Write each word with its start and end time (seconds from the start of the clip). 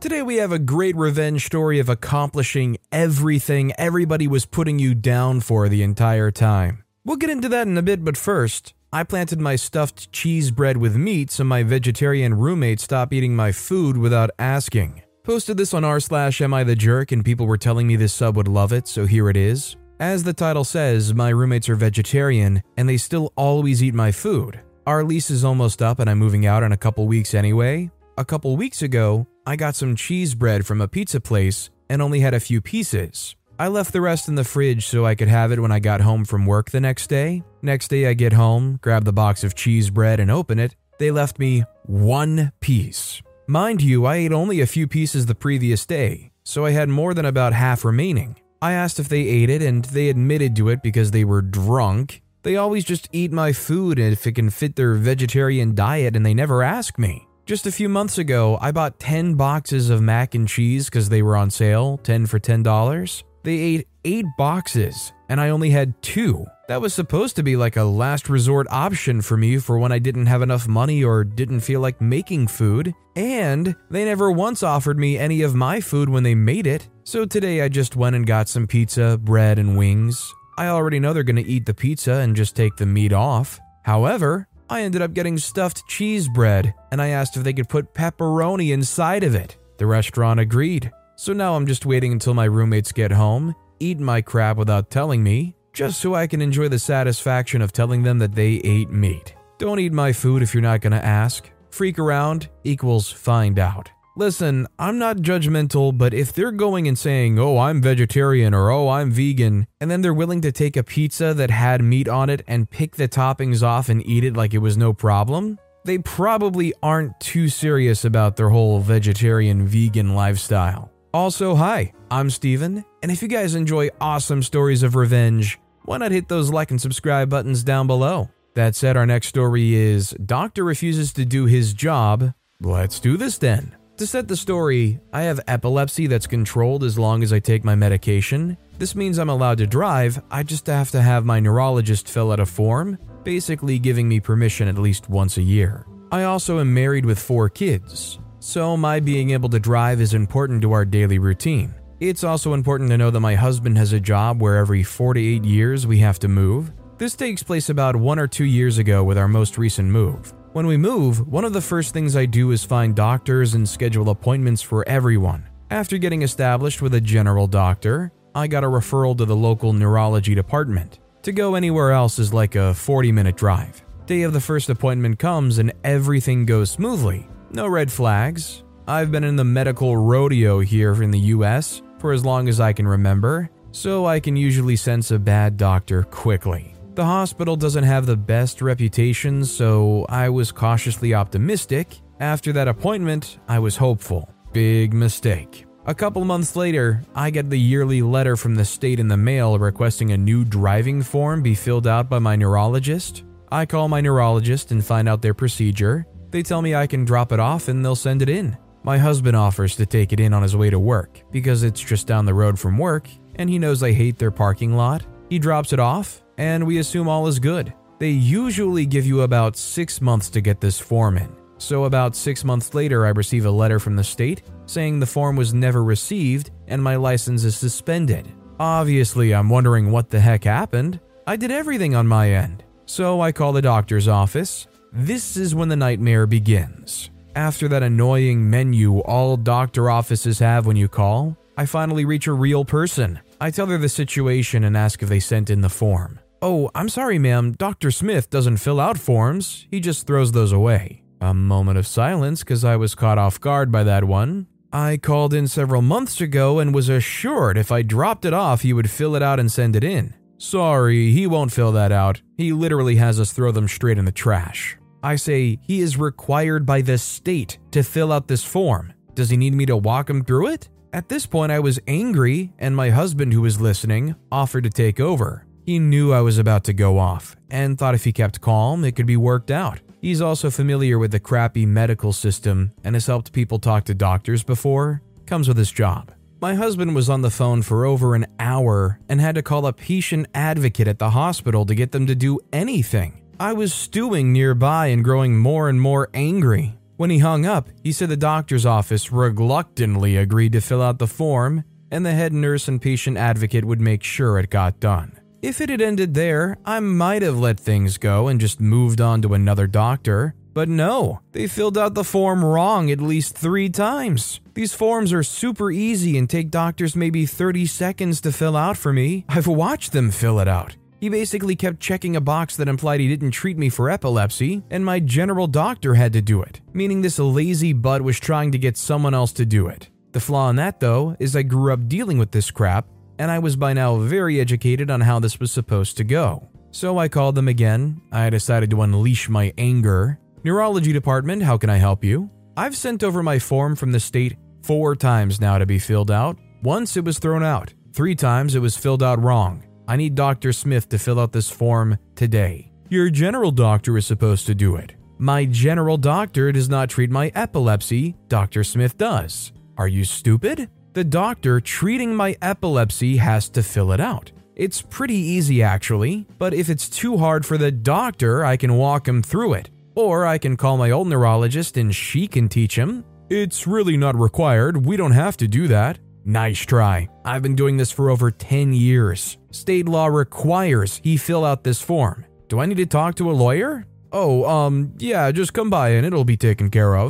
Today 0.00 0.22
we 0.22 0.36
have 0.36 0.50
a 0.50 0.58
great 0.58 0.96
revenge 0.96 1.44
story 1.44 1.78
of 1.78 1.90
accomplishing 1.90 2.78
everything 2.90 3.74
everybody 3.76 4.26
was 4.26 4.46
putting 4.46 4.78
you 4.78 4.94
down 4.94 5.40
for 5.40 5.68
the 5.68 5.82
entire 5.82 6.30
time. 6.30 6.84
We'll 7.04 7.18
get 7.18 7.28
into 7.28 7.50
that 7.50 7.66
in 7.66 7.76
a 7.76 7.82
bit, 7.82 8.02
but 8.02 8.16
first, 8.16 8.72
I 8.94 9.04
planted 9.04 9.42
my 9.42 9.56
stuffed 9.56 10.10
cheese 10.10 10.52
bread 10.52 10.78
with 10.78 10.96
meat 10.96 11.30
so 11.30 11.44
my 11.44 11.64
vegetarian 11.64 12.32
roommate 12.32 12.80
stopped 12.80 13.12
eating 13.12 13.36
my 13.36 13.52
food 13.52 13.98
without 13.98 14.30
asking. 14.38 15.02
Posted 15.22 15.58
this 15.58 15.74
on 15.74 15.84
r 15.84 16.00
slash 16.00 16.40
am 16.40 16.54
I 16.54 16.64
the 16.64 16.74
jerk 16.74 17.12
and 17.12 17.22
people 17.22 17.46
were 17.46 17.58
telling 17.58 17.86
me 17.86 17.96
this 17.96 18.14
sub 18.14 18.38
would 18.38 18.48
love 18.48 18.72
it, 18.72 18.88
so 18.88 19.04
here 19.04 19.28
it 19.28 19.36
is. 19.36 19.76
As 20.00 20.24
the 20.24 20.32
title 20.32 20.64
says, 20.64 21.12
my 21.12 21.28
roommates 21.28 21.68
are 21.68 21.74
vegetarian 21.74 22.62
and 22.78 22.88
they 22.88 22.96
still 22.96 23.34
always 23.36 23.82
eat 23.82 23.92
my 23.92 24.12
food. 24.12 24.60
Our 24.86 25.04
lease 25.04 25.30
is 25.30 25.44
almost 25.44 25.82
up 25.82 25.98
and 25.98 26.08
I'm 26.08 26.18
moving 26.18 26.46
out 26.46 26.62
in 26.62 26.72
a 26.72 26.78
couple 26.78 27.06
weeks 27.06 27.34
anyway. 27.34 27.90
A 28.16 28.24
couple 28.24 28.56
weeks 28.56 28.80
ago, 28.82 29.26
I 29.46 29.56
got 29.56 29.74
some 29.74 29.96
cheese 29.96 30.34
bread 30.34 30.66
from 30.66 30.80
a 30.80 30.88
pizza 30.88 31.20
place 31.20 31.70
and 31.88 32.02
only 32.02 32.20
had 32.20 32.34
a 32.34 32.40
few 32.40 32.60
pieces. 32.60 33.34
I 33.58 33.68
left 33.68 33.92
the 33.92 34.00
rest 34.00 34.28
in 34.28 34.34
the 34.34 34.44
fridge 34.44 34.86
so 34.86 35.04
I 35.04 35.14
could 35.14 35.28
have 35.28 35.50
it 35.52 35.60
when 35.60 35.72
I 35.72 35.80
got 35.80 36.00
home 36.00 36.24
from 36.24 36.46
work 36.46 36.70
the 36.70 36.80
next 36.80 37.08
day. 37.08 37.42
Next 37.62 37.88
day, 37.88 38.06
I 38.06 38.14
get 38.14 38.32
home, 38.32 38.78
grab 38.80 39.04
the 39.04 39.12
box 39.12 39.44
of 39.44 39.54
cheese 39.54 39.90
bread, 39.90 40.20
and 40.20 40.30
open 40.30 40.58
it. 40.58 40.76
They 40.98 41.10
left 41.10 41.38
me 41.38 41.64
one 41.84 42.52
piece. 42.60 43.22
Mind 43.46 43.82
you, 43.82 44.06
I 44.06 44.16
ate 44.16 44.32
only 44.32 44.60
a 44.60 44.66
few 44.66 44.86
pieces 44.86 45.26
the 45.26 45.34
previous 45.34 45.84
day, 45.84 46.30
so 46.44 46.64
I 46.64 46.70
had 46.70 46.88
more 46.88 47.14
than 47.14 47.24
about 47.24 47.52
half 47.52 47.84
remaining. 47.84 48.36
I 48.62 48.72
asked 48.72 49.00
if 49.00 49.08
they 49.08 49.22
ate 49.22 49.50
it, 49.50 49.62
and 49.62 49.84
they 49.86 50.08
admitted 50.08 50.54
to 50.56 50.68
it 50.68 50.82
because 50.82 51.10
they 51.10 51.24
were 51.24 51.42
drunk. 51.42 52.22
They 52.42 52.56
always 52.56 52.84
just 52.84 53.08
eat 53.12 53.32
my 53.32 53.52
food 53.52 53.98
if 53.98 54.26
it 54.26 54.32
can 54.32 54.50
fit 54.50 54.76
their 54.76 54.94
vegetarian 54.94 55.74
diet, 55.74 56.16
and 56.16 56.24
they 56.24 56.34
never 56.34 56.62
ask 56.62 56.98
me. 56.98 57.26
Just 57.46 57.66
a 57.66 57.72
few 57.72 57.88
months 57.88 58.18
ago, 58.18 58.58
I 58.60 58.70
bought 58.70 59.00
10 59.00 59.34
boxes 59.34 59.90
of 59.90 60.00
mac 60.00 60.34
and 60.34 60.46
cheese 60.46 60.86
because 60.86 61.08
they 61.08 61.22
were 61.22 61.36
on 61.36 61.50
sale, 61.50 61.98
10 61.98 62.26
for 62.26 62.38
$10. 62.38 63.22
They 63.42 63.58
ate 63.58 63.88
8 64.04 64.24
boxes, 64.38 65.12
and 65.28 65.40
I 65.40 65.48
only 65.48 65.70
had 65.70 66.00
2. 66.02 66.44
That 66.68 66.80
was 66.80 66.94
supposed 66.94 67.34
to 67.36 67.42
be 67.42 67.56
like 67.56 67.76
a 67.76 67.82
last 67.82 68.28
resort 68.28 68.68
option 68.70 69.22
for 69.22 69.36
me 69.36 69.58
for 69.58 69.78
when 69.78 69.90
I 69.90 69.98
didn't 69.98 70.26
have 70.26 70.42
enough 70.42 70.68
money 70.68 71.02
or 71.02 71.24
didn't 71.24 71.60
feel 71.60 71.80
like 71.80 72.00
making 72.00 72.46
food. 72.46 72.94
And 73.16 73.74
they 73.90 74.04
never 74.04 74.30
once 74.30 74.62
offered 74.62 74.98
me 74.98 75.18
any 75.18 75.42
of 75.42 75.54
my 75.54 75.80
food 75.80 76.08
when 76.08 76.22
they 76.22 76.36
made 76.36 76.68
it. 76.68 76.88
So 77.02 77.24
today 77.24 77.62
I 77.62 77.68
just 77.68 77.96
went 77.96 78.14
and 78.14 78.26
got 78.26 78.48
some 78.48 78.68
pizza, 78.68 79.18
bread, 79.18 79.58
and 79.58 79.76
wings. 79.76 80.32
I 80.56 80.68
already 80.68 81.00
know 81.00 81.12
they're 81.12 81.24
gonna 81.24 81.40
eat 81.40 81.66
the 81.66 81.74
pizza 81.74 82.12
and 82.12 82.36
just 82.36 82.54
take 82.54 82.76
the 82.76 82.86
meat 82.86 83.12
off. 83.12 83.58
However, 83.82 84.46
I 84.70 84.82
ended 84.82 85.02
up 85.02 85.14
getting 85.14 85.36
stuffed 85.36 85.84
cheese 85.88 86.28
bread, 86.28 86.74
and 86.92 87.02
I 87.02 87.08
asked 87.08 87.36
if 87.36 87.42
they 87.42 87.52
could 87.52 87.68
put 87.68 87.92
pepperoni 87.92 88.72
inside 88.72 89.24
of 89.24 89.34
it. 89.34 89.56
The 89.78 89.86
restaurant 89.86 90.38
agreed. 90.38 90.92
So 91.16 91.32
now 91.32 91.56
I'm 91.56 91.66
just 91.66 91.86
waiting 91.86 92.12
until 92.12 92.34
my 92.34 92.44
roommates 92.44 92.92
get 92.92 93.10
home, 93.10 93.56
eat 93.80 93.98
my 93.98 94.22
crap 94.22 94.56
without 94.56 94.88
telling 94.88 95.24
me, 95.24 95.56
just 95.72 96.00
so 96.00 96.14
I 96.14 96.28
can 96.28 96.40
enjoy 96.40 96.68
the 96.68 96.78
satisfaction 96.78 97.62
of 97.62 97.72
telling 97.72 98.04
them 98.04 98.18
that 98.20 98.36
they 98.36 98.60
ate 98.62 98.90
meat. 98.90 99.34
Don't 99.58 99.80
eat 99.80 99.92
my 99.92 100.12
food 100.12 100.40
if 100.40 100.54
you're 100.54 100.62
not 100.62 100.80
gonna 100.80 100.96
ask. 100.96 101.50
Freak 101.70 101.98
around 101.98 102.48
equals 102.62 103.10
find 103.10 103.58
out. 103.58 103.90
Listen, 104.16 104.66
I'm 104.78 104.98
not 104.98 105.18
judgmental, 105.18 105.96
but 105.96 106.12
if 106.12 106.32
they're 106.32 106.50
going 106.50 106.88
and 106.88 106.98
saying, 106.98 107.38
oh, 107.38 107.58
I'm 107.58 107.80
vegetarian 107.80 108.52
or 108.52 108.70
oh, 108.70 108.88
I'm 108.88 109.10
vegan, 109.12 109.68
and 109.80 109.90
then 109.90 110.02
they're 110.02 110.12
willing 110.12 110.40
to 110.40 110.50
take 110.50 110.76
a 110.76 110.82
pizza 110.82 111.32
that 111.34 111.50
had 111.50 111.82
meat 111.82 112.08
on 112.08 112.28
it 112.28 112.42
and 112.48 112.68
pick 112.68 112.96
the 112.96 113.08
toppings 113.08 113.62
off 113.62 113.88
and 113.88 114.04
eat 114.06 114.24
it 114.24 114.36
like 114.36 114.52
it 114.52 114.58
was 114.58 114.76
no 114.76 114.92
problem, 114.92 115.58
they 115.84 115.98
probably 115.98 116.74
aren't 116.82 117.18
too 117.20 117.48
serious 117.48 118.04
about 118.04 118.36
their 118.36 118.48
whole 118.48 118.80
vegetarian 118.80 119.66
vegan 119.66 120.14
lifestyle. 120.14 120.90
Also, 121.14 121.54
hi, 121.54 121.92
I'm 122.10 122.30
Steven, 122.30 122.84
and 123.02 123.12
if 123.12 123.22
you 123.22 123.28
guys 123.28 123.54
enjoy 123.54 123.90
awesome 124.00 124.42
stories 124.42 124.82
of 124.82 124.96
revenge, 124.96 125.58
why 125.84 125.98
not 125.98 126.12
hit 126.12 126.28
those 126.28 126.50
like 126.50 126.70
and 126.72 126.80
subscribe 126.80 127.30
buttons 127.30 127.62
down 127.62 127.86
below? 127.86 128.28
That 128.54 128.74
said, 128.74 128.96
our 128.96 129.06
next 129.06 129.28
story 129.28 129.74
is 129.74 130.10
Doctor 130.10 130.64
refuses 130.64 131.12
to 131.14 131.24
do 131.24 131.46
his 131.46 131.72
job. 131.72 132.34
Let's 132.60 133.00
do 133.00 133.16
this 133.16 133.38
then. 133.38 133.76
To 134.00 134.06
set 134.06 134.28
the 134.28 134.34
story, 134.34 134.98
I 135.12 135.24
have 135.24 135.42
epilepsy 135.46 136.06
that's 136.06 136.26
controlled 136.26 136.84
as 136.84 136.98
long 136.98 137.22
as 137.22 137.34
I 137.34 137.38
take 137.38 137.64
my 137.64 137.74
medication. 137.74 138.56
This 138.78 138.94
means 138.94 139.18
I'm 139.18 139.28
allowed 139.28 139.58
to 139.58 139.66
drive, 139.66 140.22
I 140.30 140.42
just 140.42 140.66
have 140.68 140.90
to 140.92 141.02
have 141.02 141.26
my 141.26 141.38
neurologist 141.38 142.08
fill 142.08 142.32
out 142.32 142.40
a 142.40 142.46
form, 142.46 142.96
basically 143.24 143.78
giving 143.78 144.08
me 144.08 144.18
permission 144.18 144.68
at 144.68 144.78
least 144.78 145.10
once 145.10 145.36
a 145.36 145.42
year. 145.42 145.86
I 146.10 146.22
also 146.22 146.60
am 146.60 146.72
married 146.72 147.04
with 147.04 147.18
four 147.18 147.50
kids, 147.50 148.18
so 148.38 148.74
my 148.74 149.00
being 149.00 149.32
able 149.32 149.50
to 149.50 149.58
drive 149.58 150.00
is 150.00 150.14
important 150.14 150.62
to 150.62 150.72
our 150.72 150.86
daily 150.86 151.18
routine. 151.18 151.74
It's 152.00 152.24
also 152.24 152.54
important 152.54 152.88
to 152.88 152.96
know 152.96 153.10
that 153.10 153.20
my 153.20 153.34
husband 153.34 153.76
has 153.76 153.92
a 153.92 154.00
job 154.00 154.40
where 154.40 154.56
every 154.56 154.82
4 154.82 155.12
to 155.12 155.20
8 155.20 155.44
years 155.44 155.86
we 155.86 155.98
have 155.98 156.18
to 156.20 156.28
move. 156.28 156.72
This 156.96 157.14
takes 157.14 157.42
place 157.42 157.68
about 157.68 157.96
1 157.96 158.18
or 158.18 158.26
2 158.26 158.44
years 158.44 158.78
ago 158.78 159.04
with 159.04 159.18
our 159.18 159.28
most 159.28 159.58
recent 159.58 159.90
move. 159.90 160.32
When 160.52 160.66
we 160.66 160.76
move, 160.76 161.28
one 161.28 161.44
of 161.44 161.52
the 161.52 161.60
first 161.60 161.92
things 161.92 162.16
I 162.16 162.26
do 162.26 162.50
is 162.50 162.64
find 162.64 162.96
doctors 162.96 163.54
and 163.54 163.68
schedule 163.68 164.10
appointments 164.10 164.60
for 164.60 164.86
everyone. 164.88 165.48
After 165.70 165.96
getting 165.96 166.22
established 166.22 166.82
with 166.82 166.94
a 166.94 167.00
general 167.00 167.46
doctor, 167.46 168.10
I 168.34 168.48
got 168.48 168.64
a 168.64 168.66
referral 168.66 169.16
to 169.18 169.24
the 169.24 169.36
local 169.36 169.72
neurology 169.72 170.34
department. 170.34 170.98
To 171.22 171.30
go 171.30 171.54
anywhere 171.54 171.92
else 171.92 172.18
is 172.18 172.34
like 172.34 172.56
a 172.56 172.74
40 172.74 173.12
minute 173.12 173.36
drive. 173.36 173.80
Day 174.06 174.22
of 174.22 174.32
the 174.32 174.40
first 174.40 174.68
appointment 174.70 175.20
comes 175.20 175.58
and 175.58 175.72
everything 175.84 176.46
goes 176.46 176.72
smoothly. 176.72 177.28
No 177.52 177.68
red 177.68 177.92
flags. 177.92 178.64
I've 178.88 179.12
been 179.12 179.22
in 179.22 179.36
the 179.36 179.44
medical 179.44 179.96
rodeo 179.96 180.58
here 180.58 181.00
in 181.00 181.12
the 181.12 181.30
US 181.36 181.80
for 182.00 182.10
as 182.12 182.24
long 182.24 182.48
as 182.48 182.58
I 182.58 182.72
can 182.72 182.88
remember, 182.88 183.50
so 183.70 184.04
I 184.04 184.18
can 184.18 184.34
usually 184.34 184.74
sense 184.74 185.12
a 185.12 185.18
bad 185.20 185.56
doctor 185.56 186.02
quickly. 186.02 186.74
The 187.00 187.06
hospital 187.06 187.56
doesn't 187.56 187.84
have 187.84 188.04
the 188.04 188.14
best 188.14 188.60
reputation, 188.60 189.42
so 189.46 190.04
I 190.10 190.28
was 190.28 190.52
cautiously 190.52 191.14
optimistic. 191.14 191.98
After 192.20 192.52
that 192.52 192.68
appointment, 192.68 193.38
I 193.48 193.58
was 193.58 193.74
hopeful. 193.74 194.28
Big 194.52 194.92
mistake. 194.92 195.64
A 195.86 195.94
couple 195.94 196.22
months 196.26 196.56
later, 196.56 197.02
I 197.14 197.30
get 197.30 197.48
the 197.48 197.58
yearly 197.58 198.02
letter 198.02 198.36
from 198.36 198.54
the 198.54 198.66
state 198.66 199.00
in 199.00 199.08
the 199.08 199.16
mail 199.16 199.58
requesting 199.58 200.12
a 200.12 200.18
new 200.18 200.44
driving 200.44 201.02
form 201.02 201.40
be 201.40 201.54
filled 201.54 201.86
out 201.86 202.10
by 202.10 202.18
my 202.18 202.36
neurologist. 202.36 203.24
I 203.50 203.64
call 203.64 203.88
my 203.88 204.02
neurologist 204.02 204.70
and 204.70 204.84
find 204.84 205.08
out 205.08 205.22
their 205.22 205.32
procedure. 205.32 206.06
They 206.32 206.42
tell 206.42 206.60
me 206.60 206.74
I 206.74 206.86
can 206.86 207.06
drop 207.06 207.32
it 207.32 207.40
off 207.40 207.68
and 207.68 207.82
they'll 207.82 207.96
send 207.96 208.20
it 208.20 208.28
in. 208.28 208.58
My 208.82 208.98
husband 208.98 209.38
offers 209.38 209.74
to 209.76 209.86
take 209.86 210.12
it 210.12 210.20
in 210.20 210.34
on 210.34 210.42
his 210.42 210.54
way 210.54 210.68
to 210.68 210.78
work 210.78 211.22
because 211.30 211.62
it's 211.62 211.80
just 211.80 212.06
down 212.06 212.26
the 212.26 212.34
road 212.34 212.58
from 212.58 212.76
work 212.76 213.08
and 213.36 213.48
he 213.48 213.58
knows 213.58 213.82
I 213.82 213.92
hate 213.92 214.18
their 214.18 214.30
parking 214.30 214.76
lot. 214.76 215.02
He 215.30 215.38
drops 215.38 215.72
it 215.72 215.80
off 215.80 216.20
and 216.40 216.66
we 216.66 216.78
assume 216.78 217.06
all 217.06 217.26
is 217.26 217.38
good. 217.38 217.72
They 217.98 218.08
usually 218.08 218.86
give 218.86 219.04
you 219.04 219.20
about 219.20 219.58
six 219.58 220.00
months 220.00 220.30
to 220.30 220.40
get 220.40 220.58
this 220.58 220.80
form 220.80 221.18
in. 221.18 221.36
So, 221.58 221.84
about 221.84 222.16
six 222.16 222.44
months 222.44 222.72
later, 222.72 223.04
I 223.04 223.10
receive 223.10 223.44
a 223.44 223.50
letter 223.50 223.78
from 223.78 223.94
the 223.94 224.02
state 224.02 224.42
saying 224.64 224.98
the 224.98 225.06
form 225.06 225.36
was 225.36 225.52
never 225.52 225.84
received 225.84 226.50
and 226.66 226.82
my 226.82 226.96
license 226.96 227.44
is 227.44 227.56
suspended. 227.56 228.26
Obviously, 228.58 229.34
I'm 229.34 229.50
wondering 229.50 229.92
what 229.92 230.08
the 230.08 230.18
heck 230.18 230.44
happened. 230.44 230.98
I 231.26 231.36
did 231.36 231.50
everything 231.50 231.94
on 231.94 232.06
my 232.06 232.30
end. 232.30 232.64
So, 232.86 233.20
I 233.20 233.32
call 233.32 233.52
the 233.52 233.60
doctor's 233.60 234.08
office. 234.08 234.66
This 234.94 235.36
is 235.36 235.54
when 235.54 235.68
the 235.68 235.76
nightmare 235.76 236.26
begins. 236.26 237.10
After 237.36 237.68
that 237.68 237.82
annoying 237.82 238.48
menu 238.48 239.00
all 239.00 239.36
doctor 239.36 239.90
offices 239.90 240.38
have 240.38 240.64
when 240.64 240.76
you 240.76 240.88
call, 240.88 241.36
I 241.58 241.66
finally 241.66 242.06
reach 242.06 242.26
a 242.26 242.32
real 242.32 242.64
person. 242.64 243.20
I 243.42 243.50
tell 243.50 243.66
her 243.66 243.76
the 243.76 243.90
situation 243.90 244.64
and 244.64 244.74
ask 244.74 245.02
if 245.02 245.10
they 245.10 245.20
sent 245.20 245.50
in 245.50 245.60
the 245.60 245.68
form. 245.68 246.18
Oh, 246.42 246.70
I'm 246.74 246.88
sorry, 246.88 247.18
ma'am. 247.18 247.52
Dr. 247.52 247.90
Smith 247.90 248.30
doesn't 248.30 248.56
fill 248.56 248.80
out 248.80 248.98
forms, 248.98 249.66
he 249.70 249.78
just 249.78 250.06
throws 250.06 250.32
those 250.32 250.52
away. 250.52 251.02
A 251.20 251.34
moment 251.34 251.76
of 251.76 251.86
silence 251.86 252.40
because 252.40 252.64
I 252.64 252.76
was 252.76 252.94
caught 252.94 253.18
off 253.18 253.40
guard 253.40 253.70
by 253.70 253.84
that 253.84 254.04
one. 254.04 254.46
I 254.72 254.96
called 254.96 255.34
in 255.34 255.48
several 255.48 255.82
months 255.82 256.20
ago 256.20 256.58
and 256.58 256.74
was 256.74 256.88
assured 256.88 257.58
if 257.58 257.70
I 257.70 257.82
dropped 257.82 258.24
it 258.24 258.32
off, 258.32 258.62
he 258.62 258.72
would 258.72 258.88
fill 258.88 259.16
it 259.16 259.22
out 259.22 259.38
and 259.38 259.52
send 259.52 259.76
it 259.76 259.84
in. 259.84 260.14
Sorry, 260.38 261.10
he 261.10 261.26
won't 261.26 261.52
fill 261.52 261.72
that 261.72 261.92
out. 261.92 262.22
He 262.38 262.54
literally 262.54 262.96
has 262.96 263.20
us 263.20 263.32
throw 263.32 263.52
them 263.52 263.68
straight 263.68 263.98
in 263.98 264.06
the 264.06 264.12
trash. 264.12 264.78
I 265.02 265.16
say 265.16 265.58
he 265.62 265.80
is 265.80 265.98
required 265.98 266.64
by 266.64 266.80
the 266.80 266.96
state 266.96 267.58
to 267.72 267.82
fill 267.82 268.12
out 268.12 268.28
this 268.28 268.44
form. 268.44 268.94
Does 269.12 269.28
he 269.28 269.36
need 269.36 269.54
me 269.54 269.66
to 269.66 269.76
walk 269.76 270.08
him 270.08 270.24
through 270.24 270.48
it? 270.48 270.70
At 270.92 271.08
this 271.08 271.26
point, 271.26 271.52
I 271.52 271.60
was 271.60 271.78
angry, 271.86 272.52
and 272.58 272.74
my 272.74 272.90
husband, 272.90 273.32
who 273.32 273.42
was 273.42 273.60
listening, 273.60 274.14
offered 274.32 274.64
to 274.64 274.70
take 274.70 274.98
over. 274.98 275.46
He 275.70 275.78
knew 275.78 276.12
I 276.12 276.20
was 276.20 276.36
about 276.36 276.64
to 276.64 276.72
go 276.72 276.98
off 276.98 277.36
and 277.48 277.78
thought 277.78 277.94
if 277.94 278.02
he 278.02 278.12
kept 278.12 278.40
calm, 278.40 278.84
it 278.84 278.96
could 278.96 279.06
be 279.06 279.16
worked 279.16 279.52
out. 279.52 279.78
He's 280.00 280.20
also 280.20 280.50
familiar 280.50 280.98
with 280.98 281.12
the 281.12 281.20
crappy 281.20 281.64
medical 281.64 282.12
system 282.12 282.72
and 282.82 282.96
has 282.96 283.06
helped 283.06 283.32
people 283.32 283.60
talk 283.60 283.84
to 283.84 283.94
doctors 283.94 284.42
before. 284.42 285.00
Comes 285.26 285.46
with 285.46 285.56
his 285.56 285.70
job. 285.70 286.12
My 286.40 286.54
husband 286.54 286.96
was 286.96 287.08
on 287.08 287.22
the 287.22 287.30
phone 287.30 287.62
for 287.62 287.86
over 287.86 288.16
an 288.16 288.26
hour 288.40 288.98
and 289.08 289.20
had 289.20 289.36
to 289.36 289.42
call 289.42 289.64
a 289.64 289.72
patient 289.72 290.26
advocate 290.34 290.88
at 290.88 290.98
the 290.98 291.10
hospital 291.10 291.64
to 291.66 291.76
get 291.76 291.92
them 291.92 292.04
to 292.08 292.16
do 292.16 292.40
anything. 292.52 293.22
I 293.38 293.52
was 293.52 293.72
stewing 293.72 294.32
nearby 294.32 294.88
and 294.88 295.04
growing 295.04 295.38
more 295.38 295.68
and 295.68 295.80
more 295.80 296.08
angry. 296.12 296.80
When 296.96 297.10
he 297.10 297.18
hung 297.18 297.46
up, 297.46 297.68
he 297.84 297.92
said 297.92 298.08
the 298.08 298.16
doctor's 298.16 298.66
office 298.66 299.12
reluctantly 299.12 300.16
agreed 300.16 300.50
to 300.54 300.60
fill 300.60 300.82
out 300.82 300.98
the 300.98 301.06
form 301.06 301.62
and 301.92 302.04
the 302.04 302.10
head 302.10 302.32
nurse 302.32 302.66
and 302.66 302.82
patient 302.82 303.16
advocate 303.16 303.64
would 303.64 303.80
make 303.80 304.02
sure 304.02 304.36
it 304.36 304.50
got 304.50 304.80
done. 304.80 305.19
If 305.42 305.62
it 305.62 305.70
had 305.70 305.80
ended 305.80 306.12
there, 306.12 306.58
I 306.66 306.80
might 306.80 307.22
have 307.22 307.38
let 307.38 307.58
things 307.58 307.96
go 307.96 308.28
and 308.28 308.38
just 308.38 308.60
moved 308.60 309.00
on 309.00 309.22
to 309.22 309.32
another 309.32 309.66
doctor. 309.66 310.34
But 310.52 310.68
no, 310.68 311.20
they 311.32 311.46
filled 311.46 311.78
out 311.78 311.94
the 311.94 312.04
form 312.04 312.44
wrong 312.44 312.90
at 312.90 313.00
least 313.00 313.38
three 313.38 313.70
times. 313.70 314.40
These 314.52 314.74
forms 314.74 315.14
are 315.14 315.22
super 315.22 315.70
easy 315.70 316.18
and 316.18 316.28
take 316.28 316.50
doctors 316.50 316.94
maybe 316.94 317.24
30 317.24 317.64
seconds 317.64 318.20
to 318.20 318.32
fill 318.32 318.54
out 318.54 318.76
for 318.76 318.92
me. 318.92 319.24
I've 319.30 319.46
watched 319.46 319.92
them 319.92 320.10
fill 320.10 320.40
it 320.40 320.48
out. 320.48 320.76
He 321.00 321.08
basically 321.08 321.56
kept 321.56 321.80
checking 321.80 322.16
a 322.16 322.20
box 322.20 322.56
that 322.56 322.68
implied 322.68 323.00
he 323.00 323.08
didn't 323.08 323.30
treat 323.30 323.56
me 323.56 323.70
for 323.70 323.88
epilepsy, 323.88 324.62
and 324.68 324.84
my 324.84 325.00
general 325.00 325.46
doctor 325.46 325.94
had 325.94 326.12
to 326.12 326.20
do 326.20 326.42
it, 326.42 326.60
meaning 326.74 327.00
this 327.00 327.18
lazy 327.18 327.72
butt 327.72 328.02
was 328.02 328.20
trying 328.20 328.52
to 328.52 328.58
get 328.58 328.76
someone 328.76 329.14
else 329.14 329.32
to 329.32 329.46
do 329.46 329.68
it. 329.68 329.88
The 330.12 330.20
flaw 330.20 330.50
in 330.50 330.56
that, 330.56 330.80
though, 330.80 331.16
is 331.18 331.34
I 331.34 331.42
grew 331.42 331.72
up 331.72 331.88
dealing 331.88 332.18
with 332.18 332.32
this 332.32 332.50
crap 332.50 332.86
and 333.20 333.30
I 333.30 333.38
was 333.38 333.54
by 333.54 333.74
now 333.74 333.96
very 333.98 334.40
educated 334.40 334.90
on 334.90 335.02
how 335.02 335.20
this 335.20 335.38
was 335.38 335.52
supposed 335.52 335.98
to 335.98 336.04
go. 336.04 336.48
So 336.70 336.96
I 336.96 337.08
called 337.08 337.34
them 337.34 337.48
again. 337.48 338.00
I 338.10 338.30
decided 338.30 338.70
to 338.70 338.80
unleash 338.80 339.28
my 339.28 339.52
anger. 339.58 340.18
Neurology 340.42 340.94
department, 340.94 341.42
how 341.42 341.58
can 341.58 341.68
I 341.68 341.76
help 341.76 342.02
you? 342.02 342.30
I've 342.56 342.74
sent 342.74 343.04
over 343.04 343.22
my 343.22 343.38
form 343.38 343.76
from 343.76 343.92
the 343.92 344.00
state 344.00 344.38
four 344.62 344.96
times 344.96 345.38
now 345.38 345.58
to 345.58 345.66
be 345.66 345.78
filled 345.78 346.10
out. 346.10 346.38
Once 346.62 346.96
it 346.96 347.04
was 347.04 347.18
thrown 347.18 347.42
out, 347.42 347.74
three 347.92 348.14
times 348.14 348.54
it 348.54 348.60
was 348.60 348.74
filled 348.74 349.02
out 349.02 349.22
wrong. 349.22 349.64
I 349.86 349.96
need 349.96 350.14
Dr. 350.14 350.54
Smith 350.54 350.88
to 350.88 350.98
fill 350.98 351.20
out 351.20 351.32
this 351.32 351.50
form 351.50 351.98
today. 352.14 352.72
Your 352.88 353.10
general 353.10 353.50
doctor 353.50 353.98
is 353.98 354.06
supposed 354.06 354.46
to 354.46 354.54
do 354.54 354.76
it. 354.76 354.94
My 355.18 355.44
general 355.44 355.98
doctor 355.98 356.52
does 356.52 356.70
not 356.70 356.88
treat 356.88 357.10
my 357.10 357.30
epilepsy, 357.34 358.16
Dr. 358.28 358.64
Smith 358.64 358.96
does. 358.96 359.52
Are 359.76 359.88
you 359.88 360.04
stupid? 360.04 360.70
The 360.92 361.04
doctor 361.04 361.60
treating 361.60 362.16
my 362.16 362.36
epilepsy 362.42 363.18
has 363.18 363.48
to 363.50 363.62
fill 363.62 363.92
it 363.92 364.00
out. 364.00 364.32
It's 364.56 364.82
pretty 364.82 365.14
easy 365.14 365.62
actually, 365.62 366.26
but 366.36 366.52
if 366.52 366.68
it's 366.68 366.88
too 366.88 367.16
hard 367.16 367.46
for 367.46 367.56
the 367.56 367.70
doctor, 367.70 368.44
I 368.44 368.56
can 368.56 368.74
walk 368.74 369.06
him 369.06 369.22
through 369.22 369.54
it. 369.54 369.70
Or 369.94 370.26
I 370.26 370.36
can 370.38 370.56
call 370.56 370.76
my 370.76 370.90
old 370.90 371.06
neurologist 371.06 371.76
and 371.76 371.94
she 371.94 372.26
can 372.26 372.48
teach 372.48 372.76
him. 372.76 373.04
It's 373.28 373.68
really 373.68 373.96
not 373.96 374.18
required, 374.18 374.84
we 374.84 374.96
don't 374.96 375.12
have 375.12 375.36
to 375.36 375.46
do 375.46 375.68
that. 375.68 376.00
Nice 376.24 376.58
try. 376.58 377.08
I've 377.24 377.42
been 377.42 377.54
doing 377.54 377.76
this 377.76 377.92
for 377.92 378.10
over 378.10 378.32
10 378.32 378.72
years. 378.72 379.38
State 379.52 379.86
law 379.86 380.06
requires 380.08 381.00
he 381.04 381.16
fill 381.16 381.44
out 381.44 381.62
this 381.62 381.80
form. 381.80 382.26
Do 382.48 382.58
I 382.58 382.66
need 382.66 382.78
to 382.78 382.86
talk 382.86 383.14
to 383.16 383.30
a 383.30 383.32
lawyer? 383.32 383.86
Oh, 384.10 384.44
um, 384.44 384.94
yeah, 384.98 385.30
just 385.30 385.54
come 385.54 385.70
by 385.70 385.90
and 385.90 386.04
it'll 386.04 386.24
be 386.24 386.36
taken 386.36 386.68
care 386.68 386.96
of. 386.96 387.09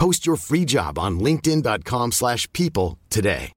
Post 0.00 0.26
your 0.26 0.36
free 0.36 0.64
job 0.64 0.98
on 0.98 1.20
linkedin.com/people 1.20 2.10
slash 2.12 2.50
people 2.52 2.98
today. 3.10 3.52